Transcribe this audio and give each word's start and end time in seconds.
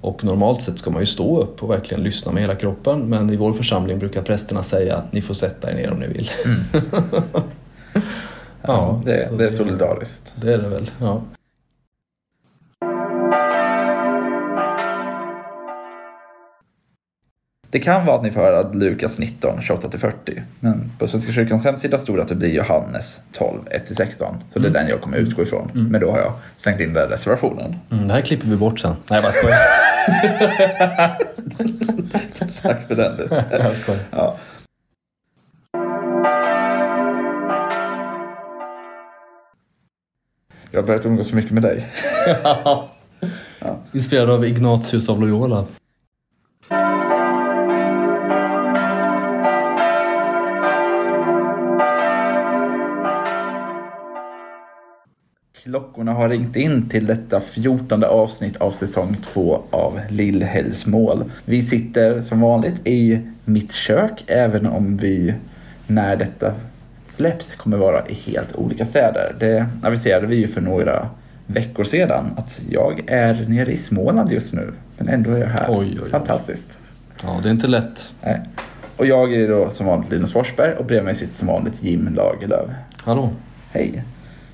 Och 0.00 0.24
normalt 0.24 0.62
sett 0.62 0.78
ska 0.78 0.90
man 0.90 1.00
ju 1.00 1.06
stå 1.06 1.40
upp 1.40 1.62
och 1.62 1.70
verkligen 1.70 2.02
lyssna 2.02 2.32
med 2.32 2.42
hela 2.42 2.54
kroppen 2.54 3.00
men 3.00 3.30
i 3.30 3.36
vår 3.36 3.52
församling 3.52 3.98
brukar 3.98 4.22
prästerna 4.22 4.62
säga 4.62 4.96
att 4.96 5.12
ni 5.12 5.22
får 5.22 5.34
sätta 5.34 5.70
er 5.70 5.74
ner 5.74 5.90
om 5.90 5.98
ni 5.98 6.06
vill. 6.06 6.30
Ja, 8.62 9.02
det, 9.04 9.28
så 9.28 9.34
det 9.34 9.44
är 9.44 9.50
solidariskt. 9.50 10.34
Det 10.36 10.54
är 10.54 10.58
det 10.58 10.68
väl, 10.68 10.90
ja. 11.00 11.22
Det 17.70 17.78
kan 17.78 18.06
vara 18.06 18.16
att 18.16 18.22
ni 18.22 18.30
får 18.30 18.40
höra 18.40 18.72
Lukas 18.72 19.18
19, 19.18 19.58
28-40. 19.60 20.42
Men 20.60 20.90
på 20.98 21.06
Svenska 21.06 21.32
kyrkans 21.32 21.64
hemsida 21.64 21.98
stod 21.98 22.16
det 22.16 22.22
att 22.22 22.28
det 22.28 22.34
blir 22.34 22.54
Johannes 22.54 23.20
12, 23.32 23.58
1-16. 23.88 24.34
Så 24.48 24.58
det 24.58 24.68
är 24.68 24.72
den 24.72 24.88
jag 24.88 25.00
kommer 25.00 25.16
utgå 25.16 25.42
ifrån. 25.42 25.70
Men 25.74 26.00
då 26.00 26.10
har 26.10 26.18
jag 26.18 26.32
slängt 26.56 26.80
in 26.80 26.92
den 26.92 27.08
reservationen. 27.08 27.76
Mm, 27.90 28.08
det 28.08 28.14
här 28.14 28.20
klipper 28.20 28.48
vi 28.48 28.56
bort 28.56 28.80
sen. 28.80 28.90
Nej 28.90 29.16
jag 29.16 29.22
bara 29.22 29.32
skojar. 29.32 29.58
Tack 32.62 32.88
för 32.88 32.96
den 32.96 33.16
du. 33.16 33.28
jag 33.50 33.76
skojar. 33.76 34.00
Ja. 34.10 34.36
Jag 40.70 40.80
har 40.80 40.86
börjat 40.86 41.06
umgås 41.06 41.28
så 41.28 41.36
mycket 41.36 41.50
med 41.50 41.62
dig. 41.62 41.86
Inspirerad 43.92 44.30
av 44.30 44.44
Ignatius 44.44 45.08
av 45.08 45.20
Loyola. 45.20 45.66
Klockorna 55.70 56.12
har 56.12 56.28
ringt 56.28 56.56
in 56.56 56.88
till 56.88 57.06
detta 57.06 57.40
fjortonde 57.40 58.08
avsnitt 58.08 58.56
av 58.56 58.70
säsong 58.70 59.16
två 59.22 59.62
av 59.70 60.00
Lillhällsmål. 60.08 61.24
Vi 61.44 61.62
sitter 61.62 62.20
som 62.20 62.40
vanligt 62.40 62.86
i 62.86 63.20
mitt 63.44 63.72
kök, 63.72 64.24
även 64.26 64.66
om 64.66 64.96
vi 64.96 65.34
när 65.86 66.16
detta 66.16 66.52
släpps 67.04 67.54
kommer 67.54 67.76
vara 67.76 68.06
i 68.06 68.14
helt 68.14 68.56
olika 68.56 68.84
städer. 68.84 69.36
Det 69.40 69.66
aviserade 69.82 70.26
vi 70.26 70.36
ju 70.36 70.48
för 70.48 70.60
några 70.60 71.08
veckor 71.46 71.84
sedan 71.84 72.24
att 72.36 72.62
jag 72.70 73.02
är 73.06 73.44
nere 73.48 73.72
i 73.72 73.76
Småland 73.76 74.32
just 74.32 74.54
nu, 74.54 74.72
men 74.98 75.08
ändå 75.08 75.30
är 75.30 75.38
jag 75.38 75.46
här. 75.46 75.66
Oj, 75.68 75.76
oj, 75.78 75.98
oj. 76.04 76.10
Fantastiskt. 76.10 76.78
Ja, 77.22 77.40
det 77.42 77.48
är 77.48 77.52
inte 77.52 77.66
lätt. 77.66 78.12
Nej. 78.22 78.40
Och 78.96 79.06
jag 79.06 79.34
är 79.34 79.48
då 79.48 79.70
som 79.70 79.86
vanligt 79.86 80.10
Linus 80.10 80.32
Forsberg 80.32 80.74
och 80.74 80.84
bredvid 80.84 81.04
mig 81.04 81.14
sitter 81.14 81.34
som 81.34 81.48
vanligt 81.48 81.82
Jim 81.82 82.14
Lagerlöf. 82.14 82.70
Hallå. 82.96 83.30
Hej. 83.72 84.04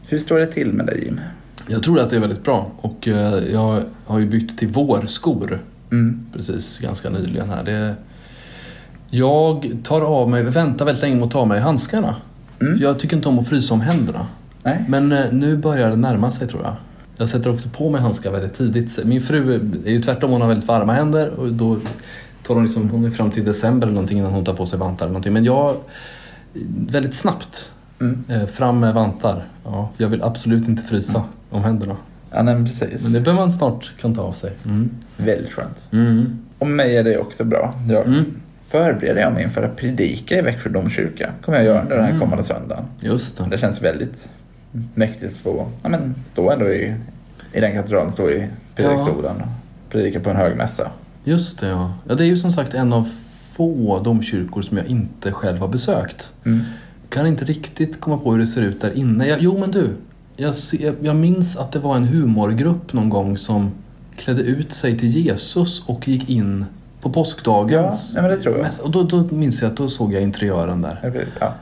Hur 0.07 0.19
står 0.19 0.39
det 0.39 0.47
till 0.47 0.73
med 0.73 0.87
dig 0.87 1.05
Jim? 1.05 1.21
Jag 1.69 1.83
tror 1.83 2.01
att 2.01 2.11
det 2.11 2.17
är 2.17 2.21
väldigt 2.21 2.45
bra 2.45 2.71
och 2.81 3.09
eh, 3.09 3.53
jag 3.53 3.83
har 4.07 4.19
ju 4.19 4.27
bytt 4.27 4.59
till 4.59 4.69
vårskor 4.69 5.59
Mm. 5.93 6.27
precis 6.33 6.79
ganska 6.79 7.11
nyligen 7.11 7.49
här. 7.49 7.65
Det, 7.65 7.95
jag 9.11 9.77
tar 9.83 10.01
av 10.01 10.31
mig, 10.31 10.43
väntar 10.43 10.85
väldigt 10.85 11.03
länge 11.03 11.15
med 11.17 11.25
att 11.25 11.31
ta 11.31 11.39
av 11.41 11.49
mig 11.49 11.61
handskarna. 11.61 12.17
Mm. 12.61 12.79
Jag 12.79 12.99
tycker 12.99 13.17
inte 13.17 13.29
om 13.29 13.39
att 13.39 13.49
frysa 13.49 13.75
om 13.75 13.81
händerna. 13.81 14.27
Nej? 14.63 14.85
Men 14.89 15.13
eh, 15.13 15.33
nu 15.33 15.57
börjar 15.57 15.91
det 15.91 15.97
närma 15.97 16.33
sig 16.33 16.49
tror 16.49 16.63
jag. 16.63 16.77
Jag 17.19 17.29
sätter 17.29 17.51
också 17.55 17.69
på 17.69 17.91
mig 17.91 18.01
handskar 18.01 18.31
väldigt 18.33 18.55
tidigt. 18.55 19.05
Min 19.05 19.21
fru 19.21 19.55
är 19.87 19.91
ju 19.91 20.03
tvärtom, 20.03 20.31
hon 20.31 20.41
har 20.41 20.49
väldigt 20.49 20.69
varma 20.69 20.93
händer 20.93 21.29
och 21.29 21.53
då 21.53 21.79
tar 22.47 22.55
hon 22.55 22.65
liksom, 22.65 22.91
hon 22.91 23.05
är 23.05 23.11
fram 23.11 23.31
till 23.31 23.45
december 23.45 23.87
eller 23.87 23.95
någonting 23.95 24.19
innan 24.19 24.33
hon 24.33 24.45
tar 24.45 24.55
på 24.55 24.67
sig 24.67 24.79
vantar 24.79 25.07
eller 25.07 25.13
någonting. 25.13 25.33
Men 25.33 25.45
jag, 25.45 25.77
väldigt 26.89 27.15
snabbt, 27.15 27.71
Mm. 28.01 28.25
eh, 28.29 28.47
fram 28.47 28.81
med 28.81 28.95
vantar. 28.95 29.45
Ja, 29.65 29.91
jag 29.97 30.09
vill 30.09 30.23
absolut 30.23 30.69
inte 30.69 30.83
frysa 30.83 31.23
om 31.51 31.63
händerna. 31.65 31.97
Ja, 32.31 32.43
nej, 32.43 32.55
men 32.55 32.65
precis. 32.65 33.03
Men 33.03 33.13
det 33.13 33.21
behöver 33.21 33.41
man 33.43 33.53
snart 33.53 33.93
kan 34.01 34.15
ta 34.15 34.23
av 34.23 34.33
sig. 34.33 34.53
Mm. 34.65 34.91
Väldigt 35.17 35.53
skönt. 35.53 35.89
Mm. 35.93 36.39
Och 36.59 36.67
mig 36.67 36.97
är 36.97 37.05
det 37.05 37.19
också 37.19 37.45
bra. 37.45 37.75
Jag 37.89 38.07
Mm. 38.07 38.25
förbereder 38.67 39.21
jag 39.21 39.33
mig 39.33 39.43
inför 39.43 39.63
att 39.63 39.77
predika 39.77 40.39
i 40.39 40.43
Växjö 40.43 40.71
domkyrka. 40.71 41.31
kommer 41.43 41.59
jag 41.59 41.67
göra 41.67 41.83
under 41.83 41.95
den 41.97 42.05
här 42.05 42.11
Mm. 42.11 42.21
kommande 42.23 42.45
söndagen. 42.45 42.85
Just 43.01 43.39
det. 43.39 43.45
Det 43.51 43.59
känns 43.59 43.83
väldigt 43.83 44.29
mäktigt 44.95 45.33
att 45.33 45.39
få 45.39 45.67
ja, 45.83 45.89
men, 45.89 46.15
stå 46.23 46.51
ändå 46.51 46.69
i, 46.69 46.95
i 47.53 47.61
den 47.61 47.73
katedralen, 47.75 48.13
stå 48.13 48.31
i 48.31 48.49
predikstolen 48.77 49.37
och 49.37 49.91
predika 49.91 50.21
på 50.21 50.31
en 50.31 50.37
hög 50.37 50.57
mässa. 50.57 50.91
Just 51.25 51.61
det 51.61 51.69
ja. 51.69 51.93
ja. 52.09 52.15
Det 52.15 52.25
är 52.25 52.29
ju 52.29 52.37
som 52.37 52.51
sagt 52.53 52.75
en 52.75 52.93
av 52.93 53.09
få 53.53 54.01
domkyrkor 54.05 54.63
som 54.63 54.77
jag 54.77 54.87
inte 54.87 55.33
själv 55.33 55.59
har 55.59 55.69
besökt. 55.69 56.31
Kan 57.09 57.27
inte 57.27 57.45
riktigt 57.45 58.01
komma 58.01 58.19
på 58.19 58.33
hur 58.33 58.39
det 58.39 58.47
ser 58.47 58.63
ut 58.63 58.81
där 58.81 58.97
inne. 58.99 59.27
Jag, 59.27 59.39
jo 59.41 59.59
men 59.59 59.71
du, 59.71 59.91
jag, 60.37 60.55
se, 60.55 60.93
jag 61.01 61.17
minns 61.17 61.57
att 61.57 61.73
det 61.73 61.79
var 61.79 61.97
en 61.97 62.05
humorgrupp 62.05 62.93
någon 62.93 63.09
gång 63.09 63.39
som 63.39 63.71
klädde 64.17 64.43
ut 64.43 64.73
sig 64.73 64.99
till 64.99 65.09
Jesus 65.09 65.83
och 65.89 66.09
gick 66.09 66.31
in 66.31 66.65
på 67.01 67.11
påskdagens 67.13 68.13
Ja, 68.15 68.23
nej, 68.23 68.29
men 68.31 68.39
det 68.39 68.43
tror 68.45 68.59
jag. 68.59 68.67
Och 68.83 68.91
då, 68.91 69.03
då 69.03 69.35
minns 69.35 69.63
jag 69.63 69.71
att 69.71 69.77
då 69.77 69.89
såg 69.89 70.13
jag 70.13 70.23
interiören 70.23 70.83
där. 70.83 71.01
Ja, 71.03 71.11
precis. 71.11 71.35
Ja. 71.41 71.53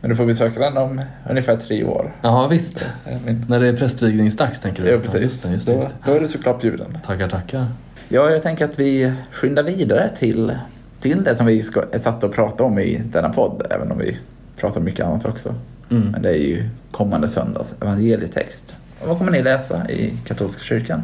Men 0.00 0.10
du 0.10 0.16
får 0.16 0.26
besöka 0.26 0.60
den 0.60 0.76
om 0.76 1.00
ungefär 1.30 1.56
tre 1.56 1.84
år. 1.84 2.12
Ja 2.22 2.48
visst. 2.48 2.88
Min... 3.26 3.44
När 3.48 3.60
det 3.60 3.68
är 3.68 3.76
prästvigningsdags 3.76 4.60
tänker 4.60 4.82
du? 4.82 4.90
Ja, 4.90 4.98
precis. 4.98 5.20
just 5.20 5.42
det, 5.42 5.50
just 5.50 5.66
det, 5.66 5.72
Då, 5.72 5.78
just 5.78 5.88
det. 5.88 6.10
då 6.10 6.16
är 6.16 6.20
du 6.20 6.28
såklart 6.28 6.60
bjuden. 6.60 6.98
Tackar, 7.06 7.28
tackar. 7.28 7.66
Ja, 8.08 8.30
jag 8.30 8.42
tänker 8.42 8.64
att 8.64 8.78
vi 8.78 9.12
skyndar 9.30 9.62
vidare 9.62 10.10
till, 10.16 10.52
till 11.00 11.24
det 11.24 11.34
som 11.34 11.46
vi 11.46 11.62
ska, 11.62 11.84
är 11.92 11.98
satta 11.98 12.26
att 12.26 12.32
prata 12.32 12.64
om 12.64 12.78
i 12.78 13.02
denna 13.12 13.28
podd, 13.28 13.62
även 13.70 13.92
om 13.92 13.98
vi 13.98 14.18
pratar 14.56 14.80
om 14.80 14.84
mycket 14.84 15.06
annat 15.06 15.24
också. 15.24 15.54
Mm. 15.90 16.08
Men 16.10 16.22
det 16.22 16.28
är 16.28 16.42
ju 16.46 16.68
kommande 16.90 17.28
söndags 17.28 17.74
evangelietext. 17.82 18.76
Och 19.00 19.08
vad 19.08 19.18
kommer 19.18 19.32
ni 19.32 19.42
läsa 19.42 19.90
i 19.90 20.12
katolska 20.26 20.62
kyrkan? 20.62 21.02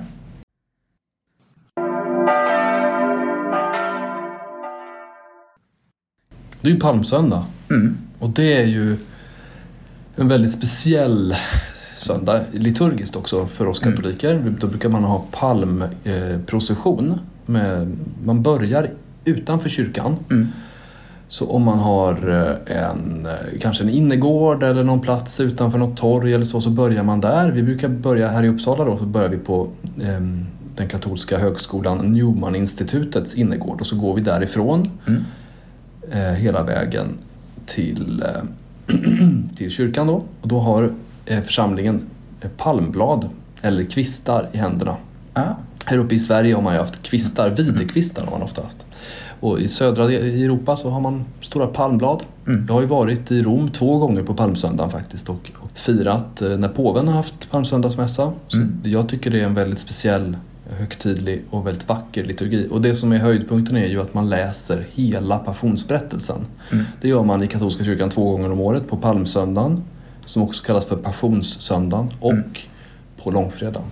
Det 6.61 6.69
är 6.69 6.73
ju 6.73 6.81
palmsöndag. 6.81 7.45
Mm. 7.71 7.97
Och 8.19 8.31
det 8.31 8.53
är 8.63 8.67
ju 8.67 8.97
en 10.17 10.29
väldigt 10.29 10.53
speciell 10.53 11.35
söndag 11.97 12.41
liturgiskt 12.53 13.17
också 13.17 13.47
för 13.47 13.67
oss 13.67 13.83
Mm. 13.83 13.97
katoliker. 13.97 14.55
Då 14.61 14.67
brukar 14.67 14.89
man 14.89 15.05
ha 15.05 15.25
palmprocession. 15.31 17.21
Med, 17.47 17.99
man 18.25 18.43
börjar 18.43 18.91
utanför 19.25 19.69
kyrkan. 19.69 20.17
Mm. 20.31 20.49
Så 21.31 21.51
om 21.51 21.63
man 21.63 21.79
har 21.79 22.13
eh, 22.69 22.77
en, 22.77 23.27
eh, 23.27 23.61
kanske 23.61 23.85
en 23.85 23.91
innergård 23.91 24.63
eller 24.63 24.85
någon 24.85 25.01
plats 25.01 25.41
utanför 25.41 25.79
något 25.79 25.97
torg 25.97 26.35
eller 26.35 26.45
så, 26.45 26.61
så 26.61 26.71
börjar 26.71 27.03
man 27.03 27.21
där. 27.21 27.51
Vi 27.51 27.63
brukar 27.63 27.89
börja 27.89 28.29
här 28.29 28.45
i 28.45 28.49
Uppsala 28.49 28.85
då, 28.85 28.97
så 28.97 29.05
börjar 29.05 29.29
vi 29.29 29.37
på 29.37 29.69
ehm, 30.03 30.47
den 30.77 30.89
katolska 30.89 31.39
högskolan 31.39 31.99
Newman-institutets 31.99 33.35
innergård 33.35 33.81
och 33.81 33.87
så 33.87 33.97
går 33.97 34.15
vi 34.15 34.21
därifrån 34.21 34.91
Mm. 35.07 35.23
eh, 36.13 36.35
hela 36.35 36.63
vägen 36.63 37.09
till, 37.67 38.23
eh, 38.23 38.97
till 39.57 39.71
kyrkan 39.71 40.07
då. 40.07 40.23
Och 40.41 40.49
då 40.49 40.59
har 40.59 40.93
eh, 41.27 41.41
församlingen 41.41 42.03
eh, 42.41 42.51
palmblad 42.57 43.29
eller 43.63 43.85
kvistar 43.85 44.49
i 44.53 44.57
händerna. 44.57 44.97
Ah. 45.33 45.43
Här 45.85 45.99
uppe 45.99 46.15
i 46.15 46.19
Sverige 46.19 46.55
har 46.55 46.63
man 46.63 46.75
ju 46.75 46.81
haft 46.81 47.03
kvistar, 47.03 47.51
videkvistar 47.51 48.25
har 48.25 48.31
man 48.31 48.43
ofta 48.43 48.63
haft. 48.63 48.87
Och 49.41 49.61
i 49.61 49.69
södra 49.69 50.13
i 50.13 50.45
Europa 50.45 50.77
så 50.77 50.91
har 50.91 51.01
man 51.01 51.25
stora 51.41 51.67
palmblad. 51.67 52.23
Mm. 52.47 52.65
Jag 52.69 52.75
har 52.75 52.81
ju 52.81 52.87
varit 52.87 53.31
i 53.31 53.43
Rom 53.43 53.71
två 53.71 53.99
gånger 53.99 54.23
på 54.23 54.35
palmsöndagen 54.35 54.91
faktiskt 54.91 55.29
och, 55.29 55.51
och 55.61 55.71
firat 55.75 56.43
eh, 56.43 56.49
när 56.49 56.69
påven 56.69 57.09
har 57.09 57.15
haft 57.15 57.51
palmsöndagsmässa. 57.51 58.33
Mm. 58.55 58.81
jag 58.85 59.09
tycker 59.09 59.31
det 59.31 59.41
är 59.41 59.45
en 59.45 59.55
väldigt 59.55 59.81
speciell, 59.81 60.37
högtidlig 60.71 61.43
och 61.51 61.67
väldigt 61.67 61.89
vacker 61.89 62.25
liturgi. 62.25 62.69
Och 62.71 62.81
det 62.81 62.95
som 62.95 63.13
är 63.13 63.17
höjdpunkten 63.19 63.77
är 63.77 63.87
ju 63.89 64.01
att 64.01 64.15
man 64.15 64.29
läser 64.29 64.87
hela 64.93 65.39
passionsberättelsen. 65.39 66.47
Mm. 66.73 66.85
Det 67.01 67.09
gör 67.09 67.23
man 67.25 67.43
i 67.43 67.47
katolska 67.47 67.85
kyrkan 67.85 68.11
två 68.11 68.31
gånger 68.31 68.53
om 68.53 68.61
året 68.61 68.89
på 68.89 68.97
palmsöndagen 68.97 69.83
som 70.25 70.43
också 70.43 70.65
kallas 70.65 70.85
för 70.87 70.97
passionssöndagen 70.97 72.09
och 72.21 72.33
Mm. 72.33 72.45
på 73.23 73.31
långfredagen. 73.31 73.89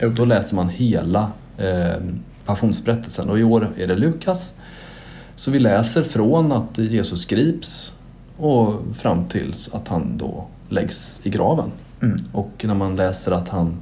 Jo, 0.00 0.08
Då 0.08 0.24
läser 0.24 0.56
man 0.56 0.68
hela 0.68 1.30
eh, 1.58 2.02
passionsberättelsen 2.46 3.30
och 3.30 3.38
i 3.38 3.42
år 3.42 3.68
är 3.78 3.86
det 3.86 3.94
Lukas. 3.96 4.54
Så 5.36 5.50
vi 5.50 5.58
läser 5.60 6.02
från 6.02 6.52
att 6.52 6.78
Jesus 6.78 7.24
grips 7.26 7.92
och 8.36 8.74
fram 8.96 9.24
till 9.24 9.54
att 9.72 9.88
han 9.88 10.18
då 10.18 10.44
läggs 10.68 11.20
i 11.24 11.30
graven. 11.30 11.70
Mm. 12.02 12.16
Och 12.32 12.50
när 12.64 12.74
man 12.74 12.96
läser 12.96 13.32
att 13.32 13.48
han 13.48 13.76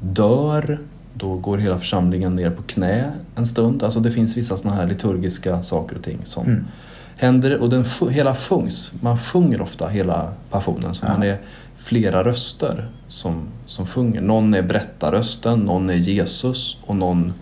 dör, 0.00 0.78
då 1.14 1.36
går 1.36 1.58
hela 1.58 1.78
församlingen 1.78 2.36
ner 2.36 2.50
på 2.50 2.62
knä 2.62 3.10
en 3.36 3.46
stund. 3.46 3.82
Alltså 3.82 4.00
det 4.00 4.10
finns 4.10 4.36
vissa 4.36 4.56
sådana 4.56 4.76
här 4.76 4.86
liturgiska 4.86 5.62
saker 5.62 5.96
och 5.96 6.02
ting 6.02 6.18
som 6.24 6.46
Mm. 6.46 6.64
händer 7.16 7.58
och 7.58 7.70
den 7.70 7.84
hela 8.10 8.34
sjungs. 8.36 8.92
Man 9.00 9.18
sjunger 9.18 9.60
ofta 9.62 9.88
hela 9.88 10.32
passionen 10.50 10.94
så 10.94 11.06
Ja. 11.06 11.12
man 11.12 11.22
är 11.22 11.38
flera 11.76 12.24
röster 12.24 12.88
som, 13.08 13.42
som 13.66 13.86
sjunger. 13.86 14.20
Någon 14.20 14.54
är 14.54 14.62
berättarrösten, 14.62 15.58
någon 15.60 15.90
är 15.90 15.94
Jesus 15.94 16.76
och 16.86 16.96
någon 16.96 17.32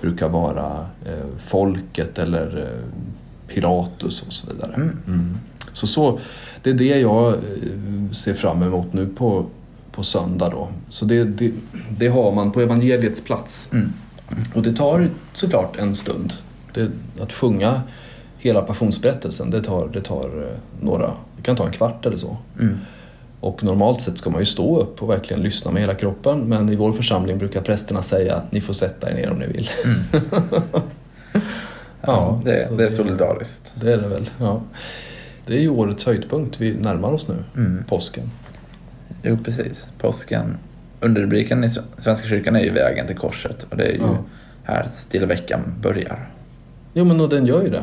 brukar 0.00 0.28
vara 0.28 0.86
eh, 1.06 1.38
folket 1.38 2.18
eller 2.18 2.58
eh, 2.58 3.54
Pilatus 3.54 4.22
och 4.22 4.32
så 4.32 4.52
vidare. 4.52 4.74
Mm. 4.74 4.98
Mm. 5.06 5.38
Så, 5.72 5.86
så 5.86 6.18
det 6.62 6.70
är 6.70 6.74
det 6.74 7.00
jag 7.00 7.32
eh, 7.32 8.12
ser 8.12 8.34
fram 8.34 8.62
emot 8.62 8.92
nu 8.92 9.06
på, 9.06 9.46
på 9.92 10.02
söndag 10.02 10.48
då. 10.50 10.68
Så 10.88 11.04
det, 11.04 11.24
det, 11.24 11.52
det 11.90 12.08
har 12.08 12.32
man 12.32 12.52
på 12.52 12.60
evangeliets 12.60 13.24
plats. 13.24 13.68
Mm. 13.72 13.92
Och 14.54 14.62
det 14.62 14.72
tar 14.72 15.08
såklart 15.32 15.76
en 15.76 15.94
stund. 15.94 16.32
Det, 16.74 16.90
att 17.20 17.32
sjunga 17.32 17.82
hela 18.38 18.62
passionsberättelsen, 18.62 19.50
det 19.50 19.62
tar, 19.62 19.88
det 19.88 20.00
tar 20.00 20.56
några, 20.80 21.12
det 21.36 21.42
kan 21.42 21.56
ta 21.56 21.66
en 21.66 21.72
kvart 21.72 22.06
eller 22.06 22.16
så. 22.16 22.36
Mm. 22.60 22.78
Och 23.40 23.64
normalt 23.64 24.02
sett 24.02 24.18
ska 24.18 24.30
man 24.30 24.40
ju 24.40 24.46
stå 24.46 24.80
upp 24.80 25.02
och 25.02 25.10
verkligen 25.10 25.42
lyssna 25.42 25.70
med 25.70 25.82
hela 25.82 25.94
kroppen. 25.94 26.40
Men 26.40 26.68
i 26.68 26.76
vår 26.76 26.92
församling 26.92 27.38
brukar 27.38 27.60
prästerna 27.60 28.02
säga 28.02 28.34
att 28.34 28.52
ni 28.52 28.60
får 28.60 28.72
sätta 28.74 29.10
er 29.10 29.14
ner 29.14 29.30
om 29.30 29.38
ni 29.38 29.46
vill. 29.46 29.68
Ja, 32.02 32.40
det, 32.44 32.68
så 32.68 32.74
det 32.74 32.84
är 32.84 32.90
solidariskt. 32.90 33.72
Det 33.80 33.92
är 33.92 33.96
det 33.98 34.08
väl, 34.08 34.30
ja. 34.38 34.62
Det 35.46 35.54
är 35.56 35.60
ju 35.60 35.68
årets 35.68 36.06
höjdpunkt 36.06 36.60
vi 36.60 36.74
närmar 36.74 37.12
oss 37.12 37.28
nu, 37.28 37.34
Mm. 37.56 37.84
påsken. 37.88 38.30
Jo, 39.22 39.38
precis. 39.44 39.88
Påsken. 39.98 40.56
Underrubriken 41.00 41.64
i 41.64 41.68
Svenska 41.98 42.28
kyrkan 42.28 42.56
är 42.56 42.60
ju 42.60 42.70
vägen 42.70 43.06
till 43.06 43.16
korset 43.16 43.66
och 43.70 43.76
det 43.76 43.84
är 43.84 43.92
ju 43.92 43.98
Ja. 44.00 44.16
här 44.64 44.88
stilla 44.94 45.26
veckan 45.26 45.74
börjar. 45.82 46.30
Jo 46.94 47.04
men 47.04 47.20
och 47.20 47.28
den 47.28 47.46
gör 47.46 47.62
ju 47.62 47.70
det. 47.70 47.82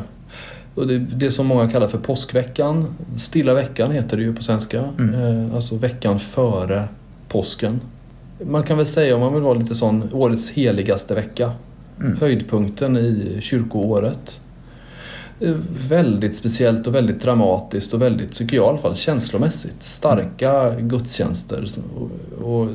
Och 0.78 0.88
det, 0.88 0.98
det 1.00 1.32
som 1.32 1.48
många 1.48 1.70
kallar 1.70 1.88
för 1.88 1.98
påskveckan, 1.98 2.88
stilla 3.18 3.54
veckan 3.54 3.92
heter 3.92 4.18
det 4.18 4.24
ju 4.24 4.36
på 4.36 4.44
svenska. 4.44 4.84
Mm. 5.00 5.14
Eh, 5.50 5.56
alltså 5.56 5.76
veckan 5.78 6.20
före 6.20 6.84
påsken. 7.28 7.82
Man 8.46 8.64
kan 8.64 8.78
väl 8.78 8.86
säga, 8.86 9.16
om 9.16 9.22
man 9.22 9.34
vill 9.34 9.44
vara 9.44 9.54
lite 9.54 9.76
sån, 9.76 10.04
årets 10.14 10.52
heligaste 10.52 11.16
vecka. 11.16 11.52
Mm. 12.00 12.18
Höjdpunkten 12.20 12.98
i 12.98 13.38
kyrkoåret. 13.42 14.42
Eh, 15.40 15.56
Väldigt 15.90 16.36
speciellt 16.36 16.88
och 16.88 16.96
väldigt 16.96 17.22
dramatiskt 17.22 17.94
och 17.94 18.02
väldigt, 18.02 18.34
tycker 18.34 18.56
jag 18.58 18.66
i 18.66 18.70
alla 18.70 18.78
fall, 18.78 18.96
känslomässigt. 18.96 19.84
Starka 19.84 20.76
gudstjänster. 20.80 21.68
Och, 21.96 22.12
och 22.48 22.70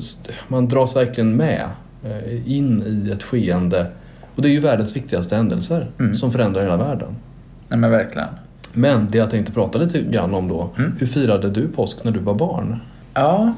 man 0.48 0.68
dras 0.68 0.96
verkligen 0.96 1.36
med 1.36 1.68
eh, 2.04 2.52
in 2.52 2.82
i 3.06 3.10
ett 3.10 3.22
skeende. 3.22 3.86
Och 4.34 4.42
det 4.42 4.48
är 4.48 4.52
ju 4.52 4.60
världens 4.60 4.96
viktigaste 4.96 5.36
händelser 5.36 5.90
Mm. 6.00 6.14
som 6.14 6.32
förändrar 6.32 6.62
hela 6.62 6.76
världen. 6.76 7.16
Nej 7.72 7.78
men 7.78 7.90
verkligen. 7.90 8.28
Men 8.72 9.08
det 9.10 9.18
jag 9.18 9.30
tänkte 9.30 9.52
prata 9.52 9.78
lite 9.78 10.00
grann 10.00 10.34
om 10.34 10.48
då. 10.48 10.70
Mm. 10.78 10.96
Hur 10.98 11.06
firade 11.06 11.50
du 11.50 11.68
påsk 11.68 12.04
när 12.04 12.12
du 12.12 12.18
var 12.18 12.34
barn? 12.34 12.80
Ja, 13.14 13.54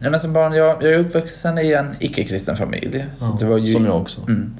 men 0.00 0.20
som 0.20 0.32
barn, 0.32 0.52
jag, 0.52 0.82
jag 0.82 0.92
är 0.92 0.98
uppvuxen 0.98 1.58
i 1.58 1.72
en 1.72 1.86
icke-kristen 1.98 2.56
familj. 2.56 3.06
Så 3.18 3.36
det 3.40 3.44
var 3.44 3.58
ju, 3.58 3.72
Som 3.72 3.84
jag 3.84 4.00
också. 4.00 4.20
Mm. 4.20 4.50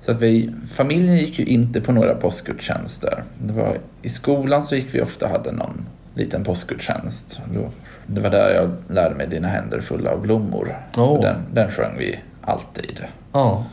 Så 0.00 0.10
att 0.10 0.22
vi, 0.22 0.50
familjen 0.72 1.16
gick 1.16 1.38
ju 1.38 1.44
inte 1.44 1.80
på 1.80 1.92
några 1.92 2.14
påskgudstjänster. 2.14 3.22
Det 3.38 3.52
var, 3.52 3.78
I 4.02 4.08
skolan 4.08 4.64
så 4.64 4.76
gick 4.76 4.94
vi 4.94 5.02
ofta 5.02 5.26
och 5.26 5.32
hade 5.32 5.52
någon 5.52 5.84
liten 6.14 6.44
påskgudstjänst. 6.44 7.40
Det 8.06 8.20
var 8.20 8.30
där 8.30 8.54
jag 8.54 8.70
lärde 8.94 9.14
mig 9.14 9.26
Dina 9.26 9.48
händer 9.48 9.80
fulla 9.80 10.10
av 10.10 10.20
blommor. 10.22 10.76
Och 10.96 11.22
Den, 11.22 11.36
den 11.52 11.70
sjöng 11.70 11.98
vi 11.98 12.20
alltid. 12.40 13.04
Ja. 13.32 13.64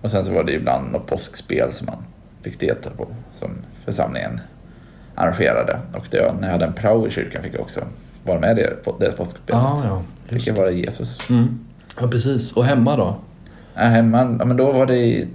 Och 0.00 0.10
sen 0.10 0.24
så 0.24 0.32
var 0.32 0.44
det 0.44 0.52
ibland 0.52 0.92
något 0.92 1.06
påskspel 1.06 1.72
som 1.72 1.86
man 1.86 2.04
fick 2.44 2.60
delta 2.60 2.90
på. 2.90 3.06
Som 3.32 3.50
församlingen 3.84 4.40
arrangerade. 5.14 5.78
Och 5.92 6.06
det, 6.10 6.34
när 6.40 6.46
jag 6.46 6.52
hade 6.52 6.64
en 6.64 6.72
prao 6.72 7.06
i 7.06 7.10
kyrkan 7.10 7.42
fick 7.42 7.54
jag 7.54 7.60
också 7.60 7.80
vara 8.24 8.40
med 8.40 8.58
i 8.58 8.62
det 8.98 9.16
påskspelet. 9.16 9.62
Ah, 9.62 9.80
ja. 9.84 10.02
fick 10.26 10.46
jag 10.46 10.54
vara 10.54 10.70
Jesus. 10.70 11.18
Mm. 11.30 11.58
ja, 12.00 12.08
precis. 12.08 12.52
Och 12.52 12.64
hemma 12.64 12.96
då? 12.96 13.16
Ja, 13.74 13.82
hemma, 13.82 14.36
ja, 14.38 14.44
men 14.44 14.56
då 14.56 14.72
var 14.72 14.86
det, 14.86 15.26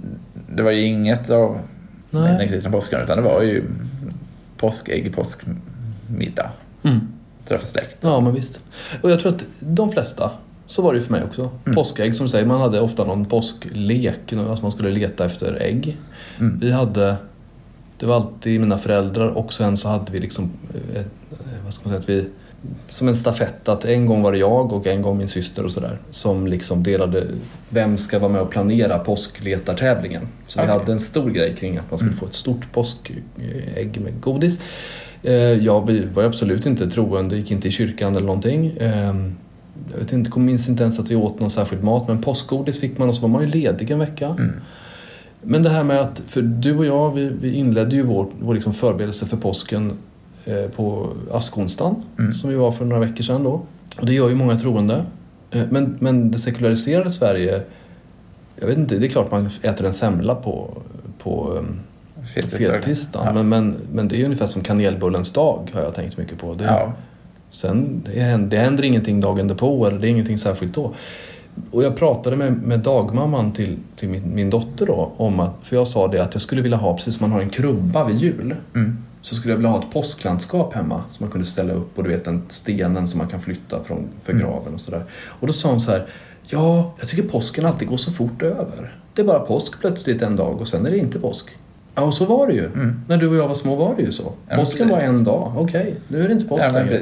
det 0.48 0.62
var 0.62 0.70
ju 0.70 0.82
inget 0.82 1.30
av 1.30 1.58
Nej. 2.10 2.38
den 2.38 2.48
kristna 2.48 2.70
påsken 2.70 3.00
utan 3.00 3.16
det 3.16 3.22
var 3.22 3.42
ju 3.42 3.64
påskägg, 4.56 5.14
påskmiddag. 5.14 6.50
Mm. 6.82 7.00
Träffa 7.48 7.64
släkt. 7.64 7.96
Ja, 8.00 8.20
men 8.20 8.34
visst. 8.34 8.60
Och 9.02 9.10
jag 9.10 9.20
tror 9.20 9.34
att 9.34 9.44
de 9.58 9.92
flesta, 9.92 10.30
så 10.70 10.82
var 10.82 10.94
det 10.94 11.00
för 11.00 11.12
mig 11.12 11.24
också. 11.24 11.50
Mm. 11.64 11.74
Påskägg 11.76 12.16
som 12.16 12.26
du 12.26 12.30
säger, 12.30 12.46
man 12.46 12.60
hade 12.60 12.80
ofta 12.80 13.04
någon 13.04 13.24
påsklek, 13.24 14.32
alltså 14.32 14.62
man 14.62 14.72
skulle 14.72 14.90
leta 14.90 15.24
efter 15.24 15.58
ägg. 15.62 15.96
Mm. 16.40 16.58
Vi 16.60 16.70
hade, 16.72 17.16
det 17.98 18.06
var 18.06 18.14
alltid 18.16 18.60
mina 18.60 18.78
föräldrar 18.78 19.26
och 19.28 19.52
sen 19.52 19.76
så 19.76 19.88
hade 19.88 20.12
vi 20.12 20.20
liksom, 20.20 20.50
eh, 20.94 21.02
vad 21.64 21.74
ska 21.74 21.88
man 21.88 21.92
säga, 21.92 22.00
att 22.00 22.08
vi, 22.08 22.28
som 22.90 23.08
en 23.08 23.16
stafett 23.16 23.68
att 23.68 23.84
en 23.84 24.06
gång 24.06 24.22
var 24.22 24.32
det 24.32 24.38
jag 24.38 24.72
och 24.72 24.86
en 24.86 25.02
gång 25.02 25.18
min 25.18 25.28
syster 25.28 25.64
och 25.64 25.72
sådär 25.72 25.98
som 26.10 26.46
liksom 26.46 26.82
delade, 26.82 27.26
vem 27.68 27.96
ska 27.98 28.18
vara 28.18 28.32
med 28.32 28.40
och 28.40 28.50
planera 28.50 28.98
påskletartävlingen. 28.98 30.22
Så 30.46 30.60
vi 30.60 30.66
Okej. 30.66 30.78
hade 30.78 30.92
en 30.92 31.00
stor 31.00 31.30
grej 31.30 31.56
kring 31.58 31.76
att 31.78 31.90
man 31.90 31.98
skulle 31.98 32.10
Mm. 32.12 32.20
få 32.20 32.26
ett 32.26 32.34
stort 32.34 32.72
påskägg 32.72 34.00
med 34.00 34.20
godis. 34.20 34.60
Eh, 35.22 35.32
Jag 35.34 36.06
var 36.14 36.22
absolut 36.24 36.66
inte 36.66 36.90
troende, 36.90 37.36
gick 37.36 37.50
inte 37.50 37.68
i 37.68 37.70
kyrkan 37.70 38.16
eller 38.16 38.26
någonting. 38.26 38.72
Jag 39.92 39.98
vet 39.98 40.12
inte, 40.12 40.38
minns 40.38 40.68
inte 40.68 40.82
ens 40.82 40.98
att 40.98 41.10
vi 41.10 41.16
åt 41.16 41.40
någon 41.40 41.50
särskild 41.50 41.84
mat, 41.84 42.08
men 42.08 42.22
påskgodis 42.22 42.80
fick 42.80 42.98
man 42.98 43.08
och 43.08 43.14
så 43.14 43.22
var 43.22 43.28
man 43.28 43.40
ju 43.42 43.46
ledig 43.48 43.90
en 43.90 43.98
vecka. 43.98 44.26
Mm. 44.26 44.52
Men 45.42 45.62
det 45.62 45.70
här 45.70 45.84
med 45.84 46.00
att, 46.00 46.22
för 46.26 46.42
du 46.42 46.76
och 46.78 46.86
jag, 46.86 47.14
vi, 47.14 47.30
vi 47.40 47.52
inledde 47.54 47.96
ju 47.96 48.02
vår, 48.02 48.26
vår 48.40 48.54
liksom 48.54 48.72
förberedelse 48.74 49.26
för 49.26 49.36
påsken 49.36 49.92
eh, 50.44 50.70
på 50.76 51.08
askonsdagen, 51.32 51.94
Mm. 52.18 52.34
som 52.34 52.50
vi 52.50 52.56
var 52.56 52.72
för 52.72 52.84
några 52.84 53.00
veckor 53.06 53.22
sedan 53.24 53.42
då. 53.42 53.60
Och 54.00 54.06
det 54.06 54.12
gör 54.14 54.28
ju 54.28 54.34
många 54.34 54.58
troende. 54.58 55.04
Eh, 55.50 55.62
men, 55.70 55.96
men 56.00 56.30
det 56.30 56.38
sekulariserade 56.38 57.10
Sverige, 57.10 57.62
jag 58.60 58.66
vet 58.66 58.78
inte, 58.78 58.98
det 58.98 59.06
är 59.06 59.10
klart 59.10 59.30
man 59.30 59.50
äter 59.62 59.86
en 59.86 59.92
semla 59.92 60.34
på, 60.34 60.70
på 61.18 61.64
Fettisdagen. 62.34 62.82
fettisdagen. 62.82 63.26
Ja. 63.36 63.42
Men, 63.42 63.48
men, 63.48 63.76
men 63.92 64.08
det 64.08 64.16
är 64.16 64.18
ju 64.18 64.24
ungefär 64.24 64.46
som 64.46 64.62
kanelbullens 64.62 65.32
dag, 65.32 65.70
har 65.74 65.80
jag 65.80 65.94
tänkt 65.94 66.16
mycket 66.16 66.38
på. 66.38 66.54
Det, 66.54 66.64
Ja. 66.64 66.92
Sen 67.50 68.02
det 68.14 68.20
händer, 68.20 68.84
ingenting 68.84 69.20
dagen 69.20 69.48
därpå 69.48 69.86
eller 69.86 69.98
det 69.98 70.06
är 70.06 70.10
ingenting 70.10 70.38
särskilt 70.38 70.74
då. 70.74 70.94
Och 71.70 71.82
jag 71.84 71.96
pratade 71.96 72.36
med, 72.36 72.52
med 72.62 72.80
dagmamman 72.80 73.52
till, 73.52 73.78
till 73.96 74.08
min, 74.08 74.34
min 74.34 74.50
dotter 74.50 74.86
då 74.86 75.12
om 75.16 75.40
att, 75.40 75.54
för 75.62 75.76
jag 75.76 75.88
sa 75.88 76.08
det 76.08 76.22
att 76.22 76.34
jag 76.34 76.42
skulle 76.42 76.62
vilja 76.62 76.76
ha, 76.76 76.96
precis 76.96 77.14
som 77.14 77.24
man 77.24 77.32
har 77.32 77.40
en 77.42 77.50
krubba 77.50 78.04
vid 78.04 78.16
jul, 78.16 78.56
Mm. 78.74 78.98
så 79.22 79.34
skulle 79.34 79.52
jag 79.52 79.56
vilja 79.56 79.70
ha 79.70 79.78
ett 79.78 79.92
påsklandskap 79.92 80.74
hemma 80.74 81.02
som 81.10 81.24
man 81.24 81.30
kunde 81.32 81.46
ställa 81.46 81.72
upp 81.72 81.98
och 81.98 82.04
du 82.04 82.10
vet 82.10 82.24
den 82.24 82.42
stenen 82.48 83.08
som 83.08 83.18
man 83.18 83.28
kan 83.28 83.40
flytta 83.40 83.82
från, 83.82 84.08
för 84.22 84.32
Mm. 84.32 84.44
graven 84.44 84.74
och 84.74 84.80
sådär. 84.80 85.04
Och 85.40 85.46
då 85.46 85.52
sa 85.52 85.70
hon 85.70 85.80
så 85.80 85.90
här, 85.90 86.06
ja, 86.46 86.94
jag 86.98 87.08
tycker 87.08 87.22
påsken 87.22 87.66
alltid 87.66 87.88
går 87.88 87.96
så 87.96 88.12
fort 88.12 88.42
över. 88.42 88.94
Det 89.14 89.22
är 89.22 89.26
bara 89.26 89.38
påsk 89.40 89.80
plötsligt 89.80 90.22
en 90.22 90.36
dag 90.36 90.60
och 90.60 90.68
sen 90.68 90.86
är 90.86 90.90
det 90.90 90.98
inte 90.98 91.18
påsk. 91.18 91.46
Ja, 91.94 92.02
och 92.02 92.14
så 92.14 92.24
var 92.24 92.46
det 92.46 92.52
ju. 92.52 92.64
Mm. 92.66 93.00
När 93.08 93.16
du 93.16 93.28
och 93.28 93.36
jag 93.36 93.48
var 93.48 93.54
små 93.54 93.74
var 93.76 93.94
det 93.96 94.02
ju 94.02 94.12
så. 94.12 94.32
Ja, 94.48 94.56
Påsken 94.56 94.88
var 94.88 94.98
en 94.98 95.24
dag, 95.24 95.52
okej, 95.56 95.94
nu 96.08 96.24
är 96.24 96.26
det 96.28 96.32
inte 96.32 96.44
påsk 96.44 96.64
Ja, 96.68 96.72
längre. 96.72 96.98